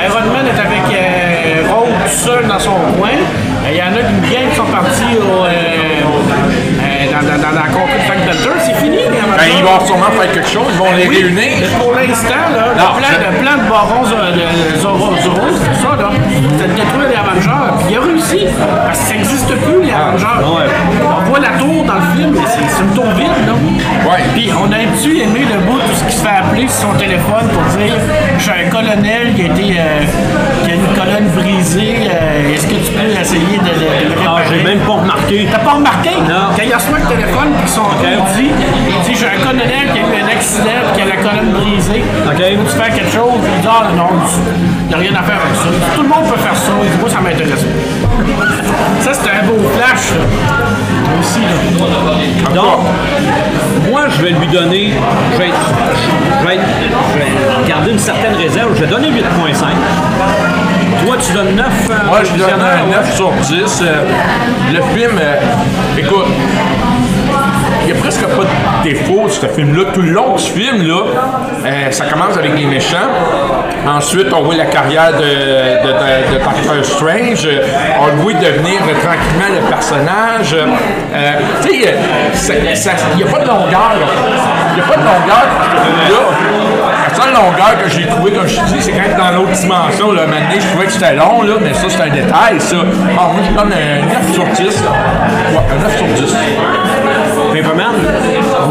[0.06, 3.10] Iron Man est avec euh, Rogue tout seul dans son coin.
[3.10, 7.40] Euh, Il y en a une gang qui sont partis au, euh, euh, dans, dans,
[7.42, 8.60] dans la conquête de Panther.
[8.66, 9.56] C'est fini, les Ben, Avengers.
[9.58, 11.68] ils vont sûrement faire quelque chose, ils vont les Oui, réunir.
[11.80, 15.96] Pour l'instant, là, le, plan, je- le plan de Baron Zoro, de Zoro, c'est ça,
[15.98, 16.10] là,
[16.60, 17.70] c'est de détruire les Avengers.
[17.80, 18.42] Puis il a réussi.
[18.86, 20.44] Parce que ça n'existe plus, les Avengers.
[20.44, 20.68] ouais.
[21.04, 23.54] On voit la tour dans le film, mais c'est une tour vide, là.
[24.10, 24.24] Ouais.
[24.34, 26.94] Puis on a un-tu aimé le bout, tout ce qui se fait appeler sur son
[26.98, 27.94] téléphone pour dire
[28.40, 29.80] j'ai un colonel qui a été.
[29.80, 30.04] euh,
[30.64, 34.16] qui a une colonne brisée, euh, est-ce que tu peux essayer de, le- de le
[34.28, 34.58] Ah, réparer?
[34.58, 35.48] j'ai même pas remarqué.
[35.52, 36.10] T'as pas remarqué?
[36.28, 36.52] Non.
[36.56, 37.82] Quand il reçoit le téléphone, puis son
[38.36, 38.50] dit,
[39.06, 42.04] dit j'ai un colonel qui a eu un accident, qui a la colonne brisée.
[42.26, 42.42] OK.
[42.58, 43.40] Faut-tu faire quelque chose?
[43.56, 44.10] Il dit ah non,
[44.84, 45.70] il n'y a rien à faire avec ça.
[45.96, 46.72] Tout le monde peut faire ça.
[46.84, 49.04] Il dit moi ça m'intéresse pas.
[49.04, 50.12] Ça c'était un beau flash.
[50.18, 50.26] là.
[51.20, 52.54] Aussi là.
[52.56, 52.80] Donc,
[53.92, 54.94] moi, je vais lui donner.
[55.34, 55.56] Je vais, être-
[56.42, 56.64] je vais être-
[57.14, 58.70] je vais garder une certaine réserve.
[58.76, 59.66] Je vais donner 8,5.
[61.06, 61.66] Toi, tu donnes 9.
[61.90, 63.82] euh, Moi, je donne visionnaire, un 9 sur 10.
[63.82, 64.04] Euh,
[64.74, 65.36] le film, euh,
[65.98, 66.26] écoute,
[67.82, 69.86] il n'y a presque pas de défaut ce film-là.
[69.94, 71.02] Tout le long de ce film-là,
[71.66, 72.98] euh, ça commence avec les méchants.
[73.88, 77.48] Ensuite, on voit la carrière de, de, de- de Doctor Strange.
[78.02, 80.54] On le voit devenir tranquillement le personnage.
[80.54, 81.32] Euh,
[81.64, 81.70] tu
[82.34, 83.94] sais, il n'y a pas de longueur.
[84.00, 84.08] là.
[84.72, 86.99] Il n'y a pas de longueur film-là.
[87.10, 90.12] La seule longueur que j'ai trouvé, comme je te dis, c'est quand dans l'autre dimension.
[90.12, 92.76] Là, maintenant, je trouvais que c'était long, là, mais ça, c'est un détail, ça.
[93.18, 94.60] Ah, moi, je donne un 9 sur 10.
[94.60, 96.36] Ouais, un 9 sur 10.
[97.54, 97.96] Paperman.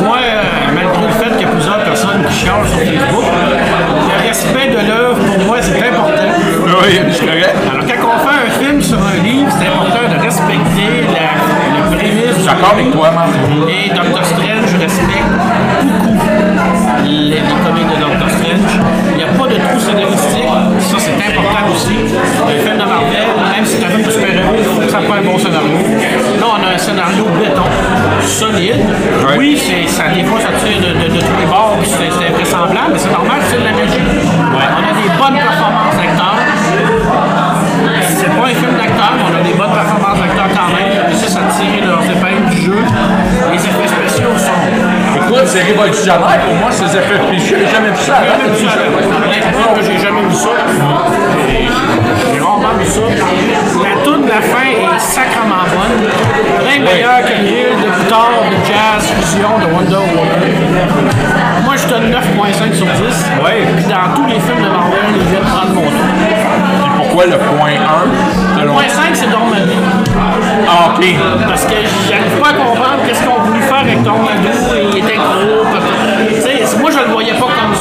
[0.04, 4.28] Moi, euh, malgré le fait qu'il y a plusieurs personnes qui chialent sur Facebook, le
[4.28, 6.30] respect de l'œuvre pour moi c'est important.
[6.62, 7.56] Oui, c'est correct.
[7.72, 11.96] Alors quand on fait un film sur un livre, c'est important de respecter la, le
[11.96, 12.38] prémisse.
[12.38, 13.30] Je d'accord avec toi, Marc.
[13.68, 15.37] Et Doctor Strange, je respecte
[24.98, 25.78] ça soit un bon scénario.
[26.40, 27.62] Là, on a un scénario béton,
[28.22, 28.82] solide.
[29.36, 32.92] Oui, c'est, ça, des fois, ça tire de, de, de tous les bords, c'est, invraisemblable,
[32.92, 34.02] mais c'est normal, c'est de la magie.
[34.50, 36.42] On a des bonnes performances d'acteurs.
[38.08, 40.90] C'est pas un film d'acteurs, mais on a des bonnes performances d'acteurs quand même.
[40.90, 42.82] Ils réussissent à tirer leurs épingles du jeu.
[43.52, 44.62] Les effets spéciaux sont.
[45.14, 47.56] Écoute, c'est révolutionnaire pour moi, ces effets spéciaux.
[47.60, 48.34] J'ai jamais vu ça avant.
[48.34, 48.74] Jamais vu ça.
[49.78, 50.50] J'ai jamais vu ça.
[52.78, 53.00] Vu ça.
[53.82, 56.08] La toute de la fin est sacrément bonne.
[56.66, 60.42] Bien meilleure que l'île de guitare, de jazz, fusion de Wonder Woman.
[61.64, 63.26] Moi, je donne 9.5 sur 10.
[63.44, 63.66] Ouais.
[63.76, 65.90] Puis dans tous les films de Marvel, ils viennent prendre mon tour.
[66.82, 69.72] Puis pourquoi le point 1 selon- Point 5, c'est Dormammu.
[70.68, 71.04] Ah, ok.
[71.48, 71.74] Parce que
[72.08, 74.48] j'arrive pas à comprendre qu'est-ce qu'on voulu faire avec Dormammu.
[74.92, 75.64] Il était gros.
[76.80, 77.74] Moi, je le voyais pas comme.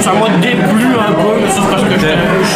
[0.00, 2.47] Ça m'a déplu un peu, mais c'est parce que j'étais un peu chiant.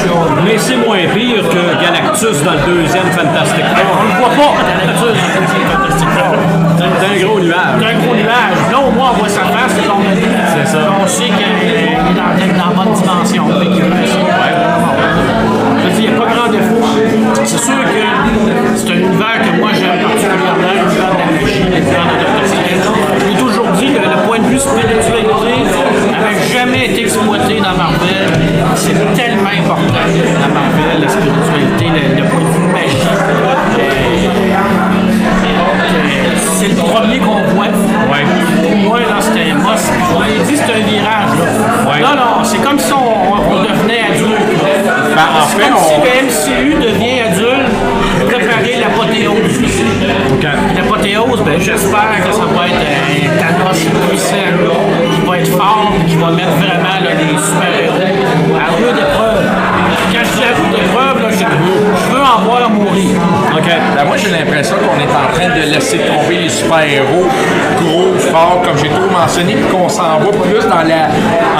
[0.44, 4.02] Mais c'est moins pire que Galactus dans le deuxième Fantastic On Four.
[4.02, 6.34] le voit pas nature dans le film Fantastic Four.
[6.78, 7.56] C'est un gros nuage.
[7.78, 8.58] C'est un gros nuage.
[8.72, 9.72] Là, au moins, on voit sa face,
[10.54, 10.78] c'est ça.
[11.00, 11.30] On sait
[45.52, 47.72] Comme si le MCU devient adulte
[48.26, 49.60] préparer l'apothéose.
[50.76, 54.34] L'apothéose, ben, j'espère que ça va être un Thanos puissant,
[55.14, 59.50] qui va être fort, qui va mettre vraiment là, les super-héros à rude épreuve.
[60.12, 63.16] Quand je dis à rude épreuve, là, je, je veux en voir mourir.
[63.54, 63.68] OK.
[63.96, 67.26] Ben, moi, j'ai l'impression qu'on est en train de laisser tomber les super-héros
[68.64, 71.08] comme j'ai toujours mentionné, puis qu'on s'en va plus dans la,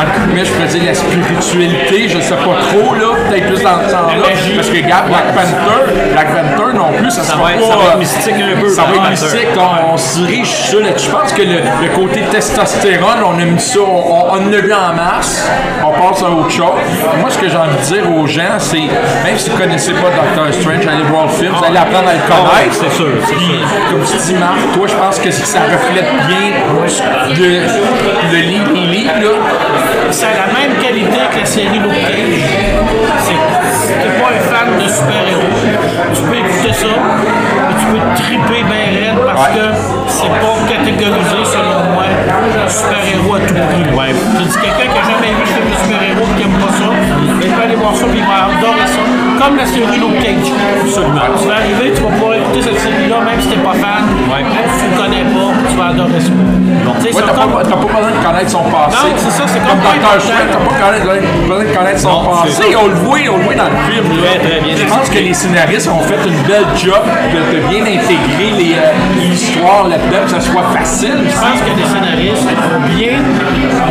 [0.01, 3.79] entre guillemets, je peux dire la spiritualité, je sais pas trop, là, peut-être plus dans
[3.85, 4.13] ce sens-là.
[4.13, 4.53] La magie.
[4.57, 7.77] Parce que, regarde, Black Panther, Black Panther non plus, ça, Ça sera va pas, ça
[7.77, 11.11] va être mystique un peu, Ça va être mystique, on, on se dirige sur là-dessus.
[11.11, 14.57] Je pense que le, le côté testostérone, on a mis ça, on, on en a
[14.61, 15.49] vu en masse,
[15.85, 16.79] on passe à autre chose.
[17.21, 18.79] Moi, ce que j'ai envie de dire aux gens, c'est,
[19.25, 22.09] même si vous ne connaissez pas Doctor Strange, allez voir le film, vous allez apprendre
[22.09, 22.75] à le Ah connaître.
[22.75, 23.37] c'est sûr, sûr.
[23.91, 26.62] Comme tu dis, Marc, toi, je pense que ça reflète bien
[27.29, 29.31] le, le livre, les livres, là.
[30.11, 31.89] Ça a la même qualité que la série Cage.
[33.23, 34.52] C'est pas un de
[34.93, 35.53] super-héros,
[36.15, 39.55] tu peux écouter ça, mais tu peux triper bien raide parce Ouais.
[39.57, 39.67] que
[40.09, 42.05] c'est pas catégorisé selon moi
[42.69, 43.87] super-héros à tout prix.
[43.97, 44.13] Ouais.
[44.39, 46.89] Je dis quelqu'un qui a jamais vu film de super-héros et qui aime pas ça,
[47.43, 49.03] il peut aller voir ça puis il va adorer ça.
[49.41, 50.53] Comme la série Luke Cage.
[50.87, 51.27] Absolument.
[51.41, 54.45] Tu vas arriver, tu vas pouvoir écouter cette série-là, même si t'es pas fan, Ouais.
[54.47, 56.31] même si tu le connais pas, tu vas adorer ça.
[56.33, 58.95] Tu sais, Ouais, c'est t'as comme- pas, t'as pas besoin de connaître son passé.
[58.95, 60.03] Non, c'est ça, c'est comme comme Dr.
[60.03, 62.77] pas Strange, t'as pas besoin de connaître son Non, c'est passé.
[62.79, 64.05] On le voit, on le voit dans le film.
[64.23, 67.69] Très, très bien Je pense que les scénaristes ont fait une belle job de, de
[67.69, 71.19] bien intégrer les, euh, l'histoire là-dedans, que ça soit facile.
[71.25, 73.19] Je pense que les scénaristes ont bien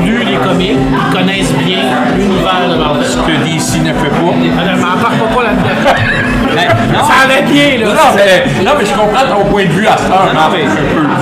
[0.04, 1.80] lu les comics, ils connaissent bien
[2.18, 3.04] l'univers de Marvel.
[3.04, 4.22] que DC ne fait pas.
[4.22, 6.22] M'en parle pas là-dedans.
[6.54, 7.94] Ben, non, Ça allait bien, là.
[7.94, 10.28] Non, mais, non, mais je comprends ton point de vue à ça.
[10.34, 10.66] non, mais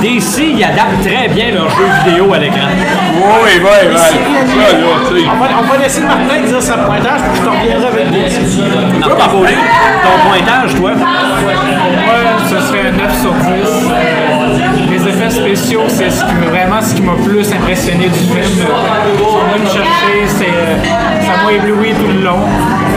[0.02, 2.68] DC, ils adaptent très bien leurs jeux vidéo à l'écran.
[3.16, 3.96] Oui, oui,
[5.14, 5.28] oui.
[5.32, 9.28] On va, on va laisser Martin dire sa pointage, puis je te reviendrai avec Martin
[9.32, 9.56] Beaulieu,
[10.04, 10.92] ton pointage, toi?
[10.96, 12.16] Moi,
[12.50, 13.44] ce serait 9 sur 10.
[13.48, 18.66] Euh, Les effets spéciaux, c'est m'a- vraiment ce qui m'a plus impressionné du film.
[19.20, 20.78] Sont venus me chercher, c'est, euh,
[21.26, 22.40] ça m'a ébloui tout le long.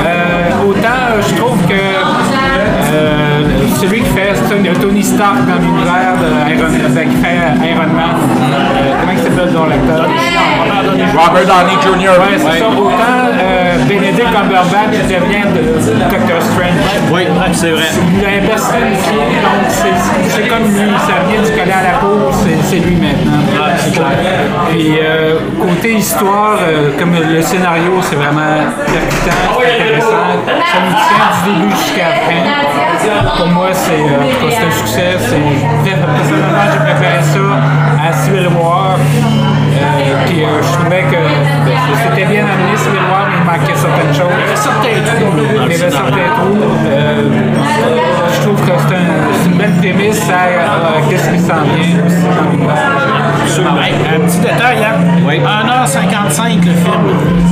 [0.07, 3.42] Euh, autant, euh, je trouve que euh,
[3.83, 8.93] celui qui fait c'est Tony Stark dans l'univers de Iron, qui fait Iron Man, euh,
[9.01, 10.07] comment il s'appelle dans l'acteur?
[11.13, 12.15] Robert Downey Jr.
[12.21, 12.69] Ouais, c'est ça.
[12.69, 12.93] Autant
[13.39, 15.63] euh, Benedict Cumberbatch devient de,
[16.11, 17.11] Doctor Strange.
[17.13, 17.83] Oui, c'est vrai.
[18.19, 22.31] Il a personnifié, donc c'est- comme lui, ça vient du collet à la peau,
[22.65, 23.43] c'est lui maintenant.
[23.79, 24.07] c'est clair.
[24.77, 29.61] Et euh, côté histoire, euh, comme le scénario, c'est vraiment percutant,
[30.73, 33.37] ça nous tient du début jusqu'à la fin.
[33.37, 35.17] Pour moi, c'est euh, un succès.
[35.19, 38.97] Personnellement, j'ai préféré ça à Civil War.
[38.97, 41.17] Euh, puis euh, je trouvais que
[42.05, 44.33] c'était bien amené Civil War, mais il manquait certaines choses.
[44.39, 45.97] Il y a certains trous, Il y avait scénario.
[45.99, 46.59] certains trous.
[46.87, 47.23] Euh,
[48.35, 52.23] je trouve que c'est un- une belle prémisse à, à qu'est-ce qui s'en vient aussi
[52.23, 52.77] dans l'univers.
[53.83, 54.97] Hey, un petit détail, hein?
[55.27, 55.37] Oui.
[55.41, 57.05] 1h55 le film.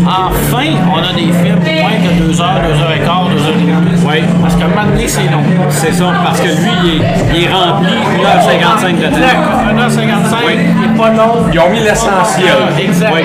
[0.06, 4.06] Enfin, on a des films moins que 2h, 2h15, 2h30.
[4.08, 4.22] Oui.
[4.42, 5.42] Parce moment donné, c'est long.
[5.70, 9.20] C'est ça, parce que lui, il est, il est rempli 1h55 de temps.
[9.20, 10.52] D'accord, 1h55, Oui.
[10.58, 11.46] il n'est pas long.
[11.52, 12.54] Ils ont mis l'essentiel.
[12.76, 13.12] Ah, Exact.
[13.14, 13.20] Oui.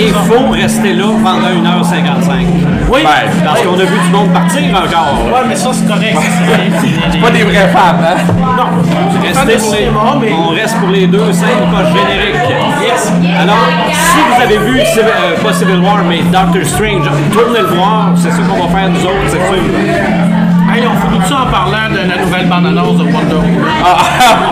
[0.00, 2.46] Et il faut rester là pendant 1h55.
[2.90, 3.00] Oui.
[3.04, 5.14] Ben, Parce qu'on a vu du monde partir encore.
[5.26, 6.16] Ouais, mais ça, c'est correct.
[6.20, 8.16] C'est- Pas des vrais fans, hein?
[8.56, 8.64] Non,
[9.22, 10.32] Restez pour les- cinéma, mais.
[10.32, 12.36] On reste pour les deux scènes pas génériques.
[12.82, 13.12] Yes.
[13.40, 13.56] Alors,
[13.92, 18.10] si vous avez vu, euh, pas Civil War, mais Doctor Strange, tournez le voir.
[18.16, 19.21] C'est ça qu'on va faire nous autres.
[20.74, 23.60] Hey, on finit ça en parlant de la nouvelle bande-annonce de Wonder Woman?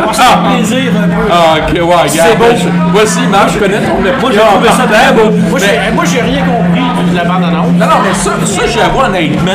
[0.06, 1.28] Va se faire plaisir un peu.
[1.32, 2.10] Ah, ok, ouais, regarde.
[2.12, 2.44] C'est beau.
[2.54, 5.30] Je- Voici, Marc, je connais ton Moi, j'ai trouvé ça très beau.
[5.48, 5.58] Moi,
[6.04, 7.72] j'ai- rien compris de la bande-annonce.
[7.78, 9.52] Non, non, mais ça, ça j'avoue honnêtement,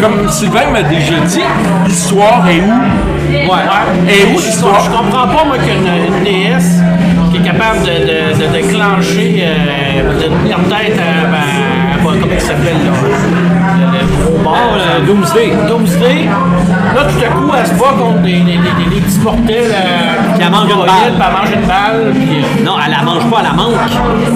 [0.00, 1.40] comme Sylvain m'a déjà dit,
[1.86, 3.32] l'histoire est où?
[3.32, 4.08] Ouais.
[4.08, 4.80] Et où je, l'histoire?
[4.84, 6.80] je comprends pas, moi, qu'une une déesse
[7.30, 7.86] qui est capable de,
[8.40, 13.51] de, de déclencher, euh, de tenir tête à, à- à- comment il s'appelle, là?
[14.44, 15.52] Le Doomsday.
[15.68, 16.28] Doomsday?
[16.94, 19.70] Là, tout à coup, elle se bat contre des, des, des, des petits mortels.
[19.72, 20.88] euh, Qui mange une balle.
[20.88, 22.12] Puis elle mange une balle.
[22.12, 23.74] Puis, euh, Non, elle la mange pas, elle la manque.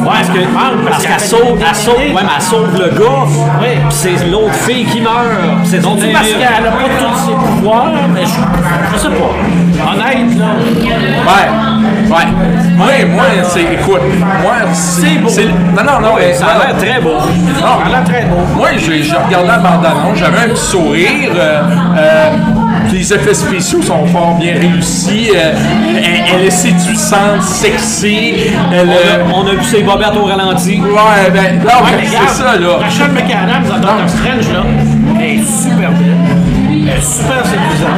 [0.04, 2.42] parce que, elle manque parce parce qu'elle qu'elle fait sauve, elle sauve, ouais, mais elle
[2.42, 3.24] sauve le gars.
[3.60, 3.68] Oui.
[3.88, 5.14] Puis c'est l'autre fille qui meurt.
[5.62, 9.90] Puis C'est c'est parce qu'elle n'a pas tous ses pouvoirs, mais je, je sais pas.
[9.92, 10.46] Honnête, là.
[11.26, 11.48] Ouais,
[12.10, 12.26] ouais.
[12.76, 14.00] Moi, moi, c'est, écoute,
[14.42, 15.30] moi, c'est beau.
[15.76, 17.14] Non, non, non, mais Ça a l'air très beau.
[17.14, 18.36] Non, Elle a très beau.
[18.54, 21.30] Moi, j'ai regardé la bande-annonce, j'avais un petit sourire.
[21.34, 21.62] euh,
[21.98, 22.30] euh,
[22.92, 25.30] les effets spéciaux sont fort bien réussis.
[25.34, 25.52] euh,
[25.96, 28.34] elle, elle est séduisante, sexy.
[28.72, 30.80] Elle, On a, on a vu ses bobettes au ralenti.
[30.80, 32.68] ouais, ben, non, Ouais, c'est ça, là.
[32.80, 34.62] Rachel McAdams dans Doctor Strange, là,
[35.18, 36.45] elle est super belle.
[36.88, 37.90] Elle est super séduisante.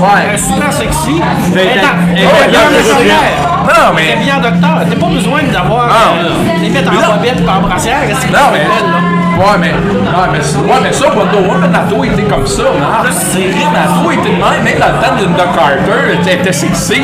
[0.00, 0.08] Ouais.
[0.28, 1.20] Elle est super sexy.
[1.52, 3.16] Elle est- est en- elle est bien en de carrière.
[3.64, 4.10] Non, Elle mais.
[4.12, 4.78] est bien docteur.
[4.88, 5.94] T'as pas besoin d'avoir Non.
[6.20, 7.04] euh, les mettre Mais non.
[7.12, 7.96] en bobette et en brassière.
[8.20, 9.15] C'est Non, mais.
[9.36, 9.68] Ouais, mais.
[9.68, 12.62] Ouais, mais, ouais, mais ça, Wonder Woman, Nato était comme ça.
[12.62, 14.64] Non, la série, Nato était de même.
[14.64, 17.02] Même dans le temps de Linda Carter, elle était sexy.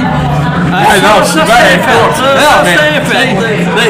[0.74, 1.46] Ah, non, c'est pas.
[1.46, 2.76] ça, Non, mais.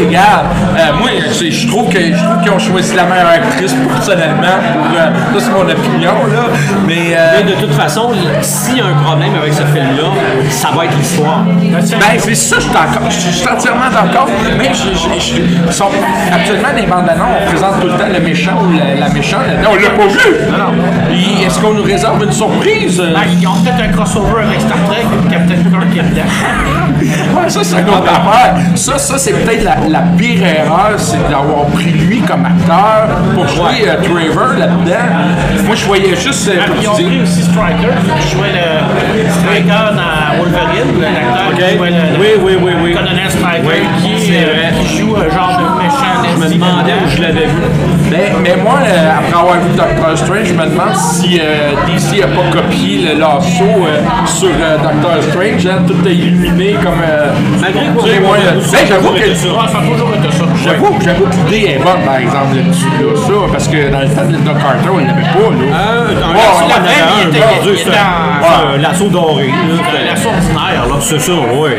[0.07, 0.47] Regarde,
[0.79, 2.15] euh, moi, je trouve qu'ils
[2.51, 4.59] ont choisi la meilleure actrice personnellement.
[4.73, 6.45] Pour, euh, ça, c'est mon opinion, là.
[6.87, 7.15] Mais.
[7.17, 10.09] euh, Mais de toute façon, s'il y a un problème avec ce film-là,
[10.51, 11.45] ça va être l'histoire.
[11.47, 14.27] Ben, c'est ça, je suis entièrement d'accord.
[14.73, 18.73] Je, je, je- actuellement, les bandes annonces, on présente tout le temps le méchant ou
[18.79, 19.43] la, la méchante.
[19.63, 20.27] Non, on l'a pas vu.
[21.11, 22.99] Puis, Est-ce qu'on nous réserve une surprise?
[22.99, 26.23] Ben, ils ont peut-être un crossover avec Star Trek et Captain Kirk est dedans.
[27.03, 28.55] Ouais, ça, c'est une autre affaire.
[28.77, 33.47] Ça, ça c'est peut-être la, la pire erreur, c'est d'avoir pris lui comme acteur pour
[33.49, 35.65] jouer euh, Trevor là-dedans.
[35.67, 39.97] Moi, je voyais juste, euh, Ah, Ils ont pris aussi Striker, qui jouait le Striker
[39.97, 41.57] dans Wolverine, l'acteur Ok.
[41.71, 42.93] qui jouait le, Oui, oui, oui, oui.
[42.95, 47.11] Colonel Striker, Oui, qui, euh, qui joue un genre de méchant Je me demandais où
[47.17, 47.63] je l'avais vu.
[48.43, 52.23] Mais, mais moi, euh, après avoir vu Doctor Strange, je me demande si, euh, DC
[52.23, 57.03] a pas copié le lasso euh, sur Doctor Strange, hein, tout est illuminé comme.
[57.61, 57.87] Malgré
[58.21, 59.19] quoi, euh, ben, j'avoue que.
[60.65, 64.09] J'avoue, j'avoue que l'idée est bonne, par exemple, là-dessus, là, ça, parce que dans le
[64.09, 65.67] temps de Doc Carter, on n'avait pas, là.
[68.43, 69.47] Un- un lasso doré.
[69.47, 70.97] là, c'était- La ordinaire, là.
[71.01, 71.77] C'est ça, ouais.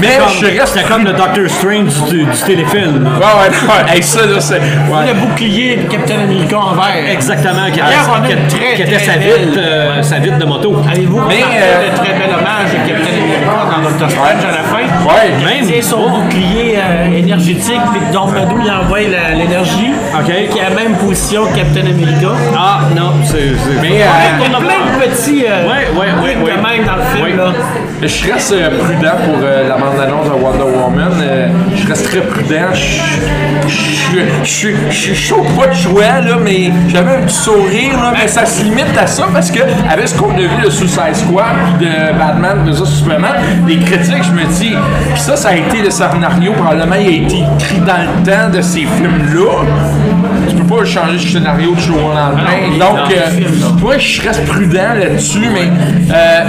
[0.00, 3.04] Mais comme- je reste- C'était comme le Doctor Strange du, du téléfilm.
[3.04, 3.10] là.
[3.10, 4.54] Ouais, ouais, ouais, hey, ça, là, c'est.
[4.56, 5.06] ouais.
[5.08, 7.10] Le bouclier de Captain America en vert.
[7.10, 10.18] Exactement, qui, D'ailleurs, on a qui- une très, qui était très sa vitre, euh, sa
[10.18, 10.76] vitre de moto.
[10.90, 14.62] Avez-vous Mais, euh, le très bel hommage de Captain America dans Doctor Strange à la
[14.64, 14.84] fin?
[15.06, 15.64] Ouais, même.
[15.68, 20.26] C'est son bouclier euh, énergétique, puis que Dormammu lui envoie l'énergie, OK.
[20.50, 22.28] qui est à la même position que Captain America.
[22.56, 23.36] Ah, non, c'est.
[23.80, 26.56] Mais, Il y euh, a plein de petits euh, Ouais, ouais, ouais, ouais.
[26.56, 27.24] de même dans le film.
[27.24, 27.36] Ouais.
[27.36, 27.52] Là.
[28.02, 31.12] Je reste prudent pour euh, la bande-annonce de Wonder Woman.
[31.20, 32.72] Euh, je reste très prudent.
[32.72, 33.00] Je
[33.68, 38.12] je- je- je suis chaud pas de joie, là, mais j'avais un petit sourire, là,
[38.16, 39.58] mais ça se limite à ça parce que,
[39.90, 43.32] avec ce qu'on a vu de Suicide Squad de Batman vs Superman,
[43.66, 44.74] les critiques, je me dis,
[45.16, 48.60] ça, ça a été le scénario, probablement, il a été écrit dans le temps de
[48.62, 49.64] ces films-là.
[50.48, 52.78] Tu peux pas changer le scénario du jour au lendemain.
[52.78, 55.68] Donc, euh, moi, je reste prudent là-dessus, mais
[56.14, 56.42] euh,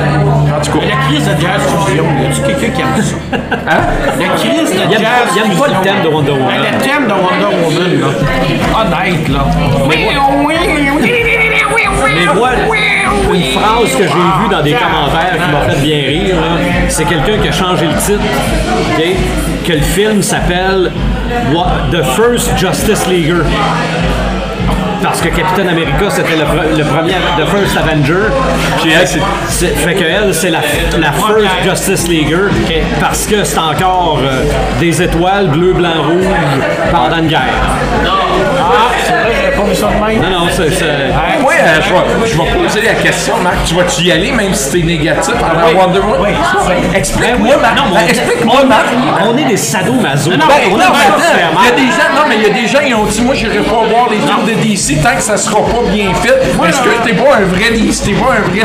[0.55, 0.85] en tout cas.
[0.85, 3.15] La crise de quelqu'un qui aime ça?
[3.33, 3.81] Hein?
[4.19, 6.47] La crise de Il aime jazz pas- il aime pas le thème de Wonder Woman.
[6.47, 8.07] Ben, Le thème de Wonder Woman, là.
[8.79, 9.45] Honnête, là.
[12.17, 12.49] Mais moi,
[13.33, 17.05] une phrase que j'ai vue dans des commentaires qui m'a fait bien rire, là, c'est
[17.05, 18.23] quelqu'un qui a changé le titre,
[18.97, 19.03] ok,
[19.65, 20.91] que le film s'appelle
[21.91, 23.43] The First Justice Leaguer.
[25.03, 28.29] Parce que Captain America, c'était le, pre- le premier, The First Avenger.
[28.81, 30.59] Puis elle, c'est, c'est- fait que elle, c'est la,
[30.97, 32.49] la First Justice Leaguer.
[32.99, 34.43] Parce que c'est encore euh,
[34.79, 36.25] des étoiles bleu, blanc, rouge
[36.91, 37.41] pendant une guerre.
[38.05, 38.89] Ah,
[39.75, 40.21] ça de même?
[40.21, 40.71] Non, non, c'est.
[40.71, 40.85] c'est-
[41.41, 41.79] Moi, euh,
[42.25, 43.55] je, vais, poser la question, Marc.
[43.65, 46.19] Tu vas-tu y aller, même si t'es négatif envers Wonder Woman?
[46.67, 46.73] Oui.
[46.95, 47.75] Explique-moi, Marc.
[47.77, 48.85] Non, Ben, on- Explique-moi, Marc.
[49.25, 50.31] On est des sadomaso.
[50.31, 52.45] non, Ben, non, non, attends, faire il y a des gens, non, mais il y
[52.45, 55.15] a des gens qui ont dit, moi, j'irai pas voir les films de DC tant
[55.15, 56.29] que ça sera pas bien fait.
[56.67, 58.63] Est-ce que t'es pas un vrai DC, t'es pas un vrai,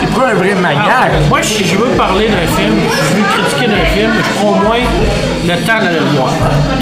[0.00, 1.12] t'es pas un vrai maniaque?
[1.28, 4.54] Moi, si je veux parler d'un film, je veux critiquer d'un film, je prends au
[4.54, 4.78] moins
[5.46, 6.32] le temps d'aller le voir.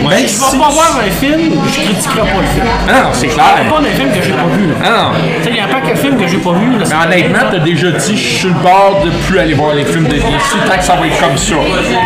[0.03, 2.66] Ben, si je vais pas voir un film, je critiquerai pas le film.
[2.88, 3.71] Ah non, c'est Je clair.
[3.71, 4.67] parle pas d'un film que j'ai pas vu.
[4.67, 4.75] là.
[4.85, 5.11] Ah non.
[5.39, 6.79] Tu sais, il y a un paquet de films que j'ai pas vu.
[6.79, 9.85] Là, Mais honnêtement, t'as déjà dit, je suis le bord de plus aller voir les
[9.85, 11.55] films de DC tant que ça va être comme ça.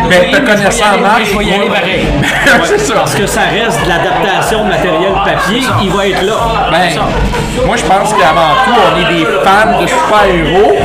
[0.09, 2.05] Mais te connaissant Marc, je vais y aller pareil.
[2.65, 2.93] c'est ça.
[2.95, 6.69] Parce que ça reste de l'adaptation de matériel papier, il va être là.
[6.71, 7.01] Ben,
[7.65, 10.75] moi je pense qu'avant tout, on est des fans de super-héros.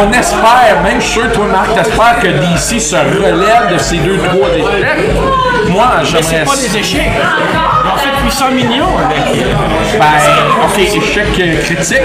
[0.00, 3.98] On espère, même je suis sûr, toi Marc, t'espères que DC se relève de ces
[3.98, 5.10] deux, trois échecs.
[5.70, 6.22] Moi, Mais j'aimerais...
[6.22, 7.10] c'est pas des échecs.
[7.12, 9.44] Ils ont fait 800 millions avec.
[9.98, 10.06] Ben,
[10.64, 12.02] ok, échec euh, critique.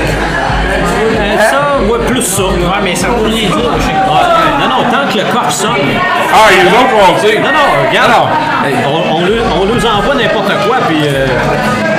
[1.49, 2.43] Ça, ouais, plus ça.
[2.43, 3.95] Ouais, mais ça veut rien dire, échec.
[4.08, 5.71] Ouais, non, non, tant que le corps sonne.
[6.34, 7.39] Ah, autres vont dire.
[7.41, 8.12] Non, non, regarde.
[8.12, 8.30] Alors,
[8.88, 11.01] On, on, on nous envoie n'importe quoi, puis.
[11.08, 11.28] euh,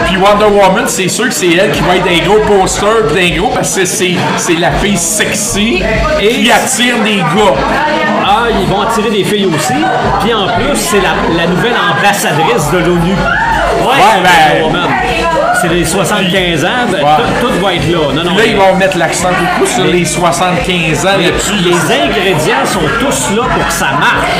[0.06, 3.36] Puis Wonder Woman, c'est sûr que c'est elle qui va être un gros poster, un
[3.38, 4.14] gros, parce que c'est,
[4.58, 5.82] la fille sexy
[6.20, 7.54] et qui attire des gars.
[8.24, 9.74] ah, ils vont attirer des filles aussi.
[10.20, 13.12] Puis en plus, c'est la, la nouvelle ambassadrice de l'ONU.
[13.12, 13.92] Ouais,
[14.22, 14.90] ben- Wonder Woman.
[15.60, 17.10] C'est les 75 ans, ben, Ouais.
[17.40, 17.98] tout, tout va être là.
[18.14, 21.52] Non, non, Là, ils vont mettre l'accent beaucoup sur les 75 ans les, là-dessus.
[21.64, 24.30] les ingrédients sont tous là pour que ça marche.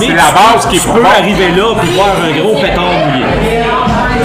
[0.00, 1.04] Mais C'est la base qui bonne.
[1.04, 3.59] arriver là et voir un gros pétard mouillé.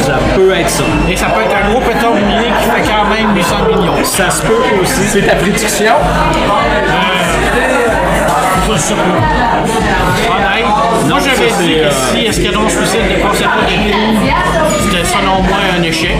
[0.01, 0.83] Ça peut être ça.
[1.09, 4.03] Et ça peut être un gros pétard mouillé qui fait quand même 800 millions.
[4.03, 5.07] Ça se peut aussi.
[5.07, 5.69] C'est ta prédiction?
[8.67, 9.01] Ça, ça peut.
[10.29, 10.65] Honnête.
[11.07, 13.75] Moi, j'avais dit que euh, si Escadron Suicide dépassait pas des
[14.81, 16.15] c'était selon moi un échec.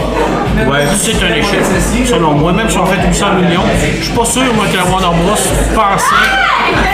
[0.67, 0.85] Ouais.
[0.95, 1.59] C'est un échec,
[2.05, 2.53] selon moi.
[2.53, 3.63] Même si on fait 800 millions,
[3.99, 5.35] je suis pas sûr, moi, que la Warner Bros.
[5.35, 6.05] pensait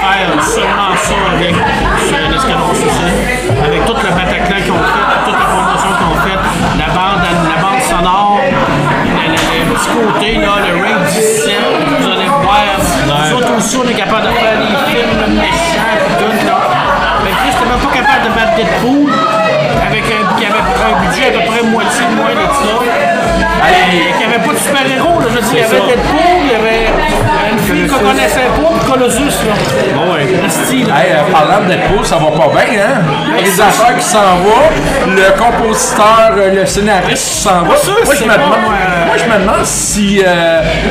[0.02, 1.56] faire seulement ça avec
[2.32, 3.62] l'Escadron Suicide.
[3.66, 5.61] Avec tout le Bataclan qu'ils ont fait, toute la
[6.02, 6.40] ont faite,
[6.78, 11.56] la bande, la bande sonore, le, petit côté, là, le Raid 17,
[12.00, 12.62] vous allez voir.
[13.08, 16.60] Nous autres aussi, on est capable de faire des films méchants, tout, là.
[17.24, 19.12] Mais Chris, t'es même pas capable de battre Deadpool
[19.88, 23.51] avec un, avait un budget à peu près moitié de moins de ça.
[23.94, 25.26] Et qui avait pas de super-héros, là.
[25.30, 25.88] Je veux dire, il y avait.
[25.88, 26.88] Deadpool, il y avait
[27.52, 30.14] une fille qu'on connaissait pas, puis Colossus, là.
[30.14, 30.50] ouais.
[30.50, 30.88] Style.
[30.90, 33.02] Hey, euh, parlant de Deadpool, ça va pas bien, hein?
[33.44, 34.68] Les affaires qui s'en vont,
[35.08, 37.66] le compositeur, euh, le scénariste qui s'en va.
[37.66, 37.76] Moi,
[38.18, 40.26] je me demande, euh, moi, je me demande si euh,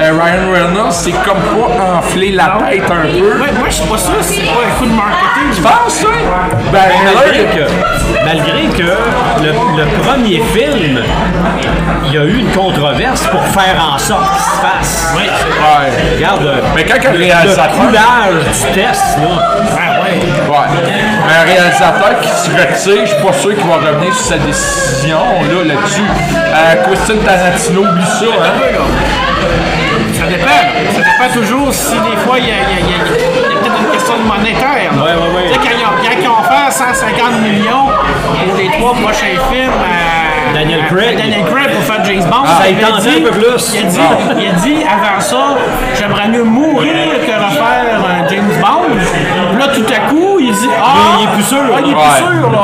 [0.02, 3.40] euh, Ryan Reynolds s'est comme pas enflé la tête un peu.
[3.40, 5.54] Ouais, moi, je suis pas sûr si c'est pas un coup de marketing.
[5.54, 6.08] Tu penses, ça?
[6.72, 6.78] Ben,
[7.14, 8.90] Malgré que, malgré que
[9.42, 9.50] le,
[9.82, 11.00] le premier film,
[12.06, 15.12] il y a eu une controverse pour faire en sorte face.
[15.16, 16.14] Oui, c'est Ouais.
[16.16, 17.70] Regarde euh, Mais quand le réalisateur.
[17.72, 19.56] coulage du test, là.
[19.72, 20.20] Ah ouais.
[20.48, 21.19] Ouais.
[21.32, 25.18] Un réalisateur qui se retire, je suis pas sûr qu'il va revenir sur sa décision
[25.18, 26.02] là, là-dessus.
[26.02, 28.60] Euh, Quentin Tarantino, oublie ça, hein?
[30.18, 30.46] Ça dépend.
[30.92, 33.46] Ça dépend toujours si des fois il y a, il y a- il y a-
[33.46, 34.90] il y a peut-être une question de monétaire.
[34.92, 35.50] Ouais, ouais, ouais.
[35.54, 35.70] Quand
[36.20, 37.86] ils ont, fait 150 millions
[38.46, 39.70] pour les trois prochains films.
[39.70, 41.16] à- Daniel à- Craig.
[41.16, 42.42] Daniel Craig pour faire James Bond.
[42.44, 43.72] Ah, il dit- un peu plus.
[43.74, 44.32] Il a, dit, Ah.
[44.36, 45.36] il a dit avant ça,
[45.96, 46.92] j'aimerais mieux mourir
[47.24, 48.82] que refaire un James Bond.
[48.90, 50.29] Puis là, tout à coup,
[50.60, 51.58] dit Ah, il est plus sûr.
[51.62, 52.58] Ah, il est plus sûr, là.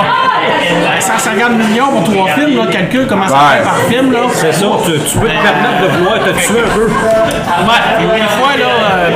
[0.69, 4.21] Ben, 150 millions pour trois films, là, calcul comment ça fait par film, là.
[4.33, 6.87] C'est ça, tu, tu peux te permettre de vouloir te tuer un peu.
[6.87, 9.11] Ouais, et des fois, là, euh,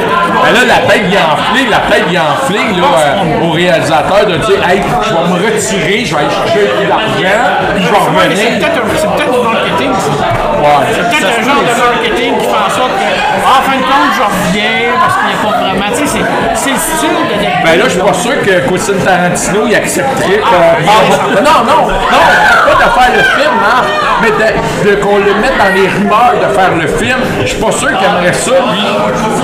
[0.45, 4.83] Mais là, la est enflée, la est enflée là, euh, au réalisateur de dire Hey,
[5.03, 7.41] je vais me retirer, je vais aller chercher de l'argent,
[7.75, 8.51] puis je vais revenir.
[8.97, 10.50] c'est peut-être du marketing, ça.
[10.61, 10.87] Ouais.
[10.93, 13.09] C'est peut-être un genre de marketing qui fait en sorte que,
[13.41, 15.89] en fin de compte, je reviens parce qu'il n'y a pas vraiment.
[15.97, 18.99] Tu sais, c'est- c'est le style de Ben là, je suis pas sûr que Quentin
[19.05, 23.83] Tarantino il accepterait qu'on parle- Non, non, non, pas de faire le film, hein,
[24.23, 27.19] mais qu'on le mette dans les rumeurs de faire le film.
[27.43, 28.53] Je suis pas sûr qu'il aimerait ça.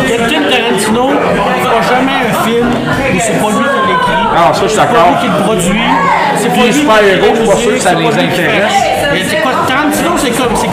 [0.09, 4.23] Quentin Tarantino ne fera jamais un film où c'est pas lui qui l'écrit.
[4.37, 5.09] Ah, ça, je suis C'est pas d'accord.
[5.11, 5.83] lui qui le produit.
[6.37, 6.87] C'est pas lui qui je suis
[7.47, 8.73] pas sûr que ça c'est les intéresse.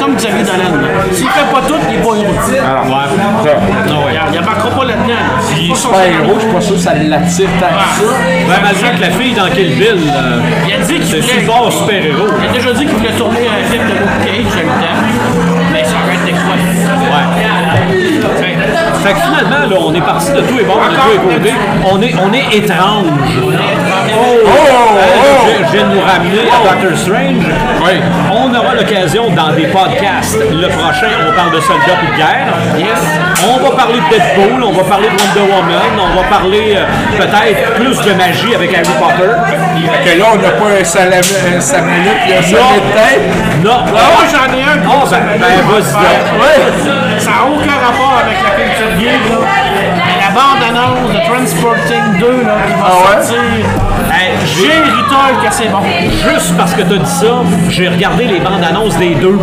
[0.05, 0.87] Comme, Xavier Dolan.
[1.11, 2.65] S'il fait pas tout, il est pas héros.
[2.65, 3.09] Alors, Ouais.
[3.43, 3.51] ça.
[4.33, 5.23] Il embarquera pas là-dedans.
[5.69, 8.13] Pas son super-héros, je suis pas sûr que ça l'attire tant que ça.
[8.47, 11.39] Ben, malgré que la fille dans Kill Bill, euh, Il a dit qu'il c'est voulait.
[11.41, 12.27] super super-héros.
[12.41, 14.63] Il a déjà dit qu'il voulait tourner un film de Luke Cage.
[15.71, 15.95] Mais ça
[19.03, 21.53] Fait que finalement, là, on est parti de tout et bon, de tout et côté.
[21.91, 23.07] On est, on est étrange.
[24.15, 24.97] Oh, oh,
[25.45, 27.45] Je je viens de nous ramener à Doctor Strange.
[27.83, 27.91] Oui.
[28.31, 30.39] On aura l'occasion dans des podcasts.
[30.39, 32.53] Le prochain, on parle de soldats et de guerre.
[33.45, 36.85] On va parler de Deadpool, on va parler de Wonder Woman, on va parler euh,
[37.17, 39.52] peut-être plus de magie avec Harry Potter.
[40.03, 41.21] Que là, on n'a pas un salam-
[41.57, 43.21] un Samuel, puis un samuel de tête.
[43.63, 43.79] Non.
[43.87, 44.77] Ah, moi j'en ai un.
[44.87, 45.93] Oh, ben, ben vas-y.
[46.39, 47.19] Ouais.
[47.19, 49.37] Ça n'a aucun rapport avec la culture geek, là.
[50.23, 53.65] La bande-annonce de Transporting 2, là, qui va Ah sortir.
[54.45, 55.79] J'ai Ritol que c'est bon.
[56.11, 59.39] Juste parce que tu as dit ça, j'ai regardé les bandes annonces des deux.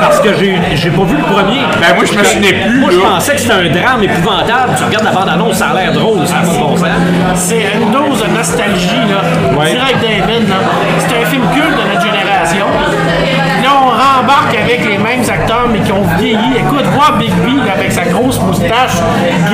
[0.00, 1.60] Parce que j'ai j'ai pas vu le premier.
[1.80, 4.74] Ben, moi, je me souvenais plus, Moi, je pensais que c'était un drame épouvantable.
[4.76, 6.88] Tu regardes la bande annonce, ça a l'air drôle, ça n'a pas de bon sens.
[7.34, 9.58] C'est une dose de nostalgie, là.
[9.58, 9.72] Ouais.
[9.72, 10.56] Direct David, là.
[10.98, 12.66] C'est un film culte de notre génération.
[14.28, 16.56] Avec les mêmes acteurs, mais qui ont vieilli.
[16.58, 18.96] Écoute, voir Big B, là, avec sa grosse moustache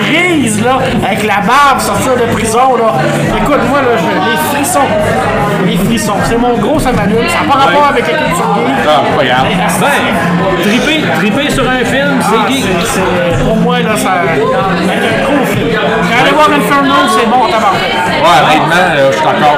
[0.00, 2.94] grise, là, avec la barbe, sortir de prison, là.
[3.36, 4.80] Écoute, moi, là, je- les frissons.
[5.66, 6.16] Les frissons.
[6.24, 7.18] C'est mon gros samalume.
[7.28, 8.74] Ça n'a pas rapport avec la culture geek.
[8.86, 9.46] Ah, grave.
[9.80, 12.64] Ben, triper, triper sur un film, Ah, c'est geek.
[12.64, 14.10] c'est- c'est- Pour moi, là, ça.
[14.26, 15.68] C'est un gros film.
[16.24, 17.82] Aller voir Inferno, c'est bon, tabarnak.
[17.82, 19.56] Ouais, honnêtement, je suis d'accord.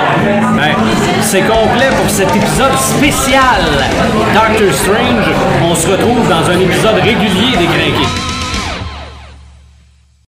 [0.57, 0.75] Ben,
[1.21, 3.63] c'est complet pour cet épisode spécial
[4.35, 5.27] Doctor Strange.
[5.63, 8.36] On se retrouve dans un épisode régulier des Crinqués.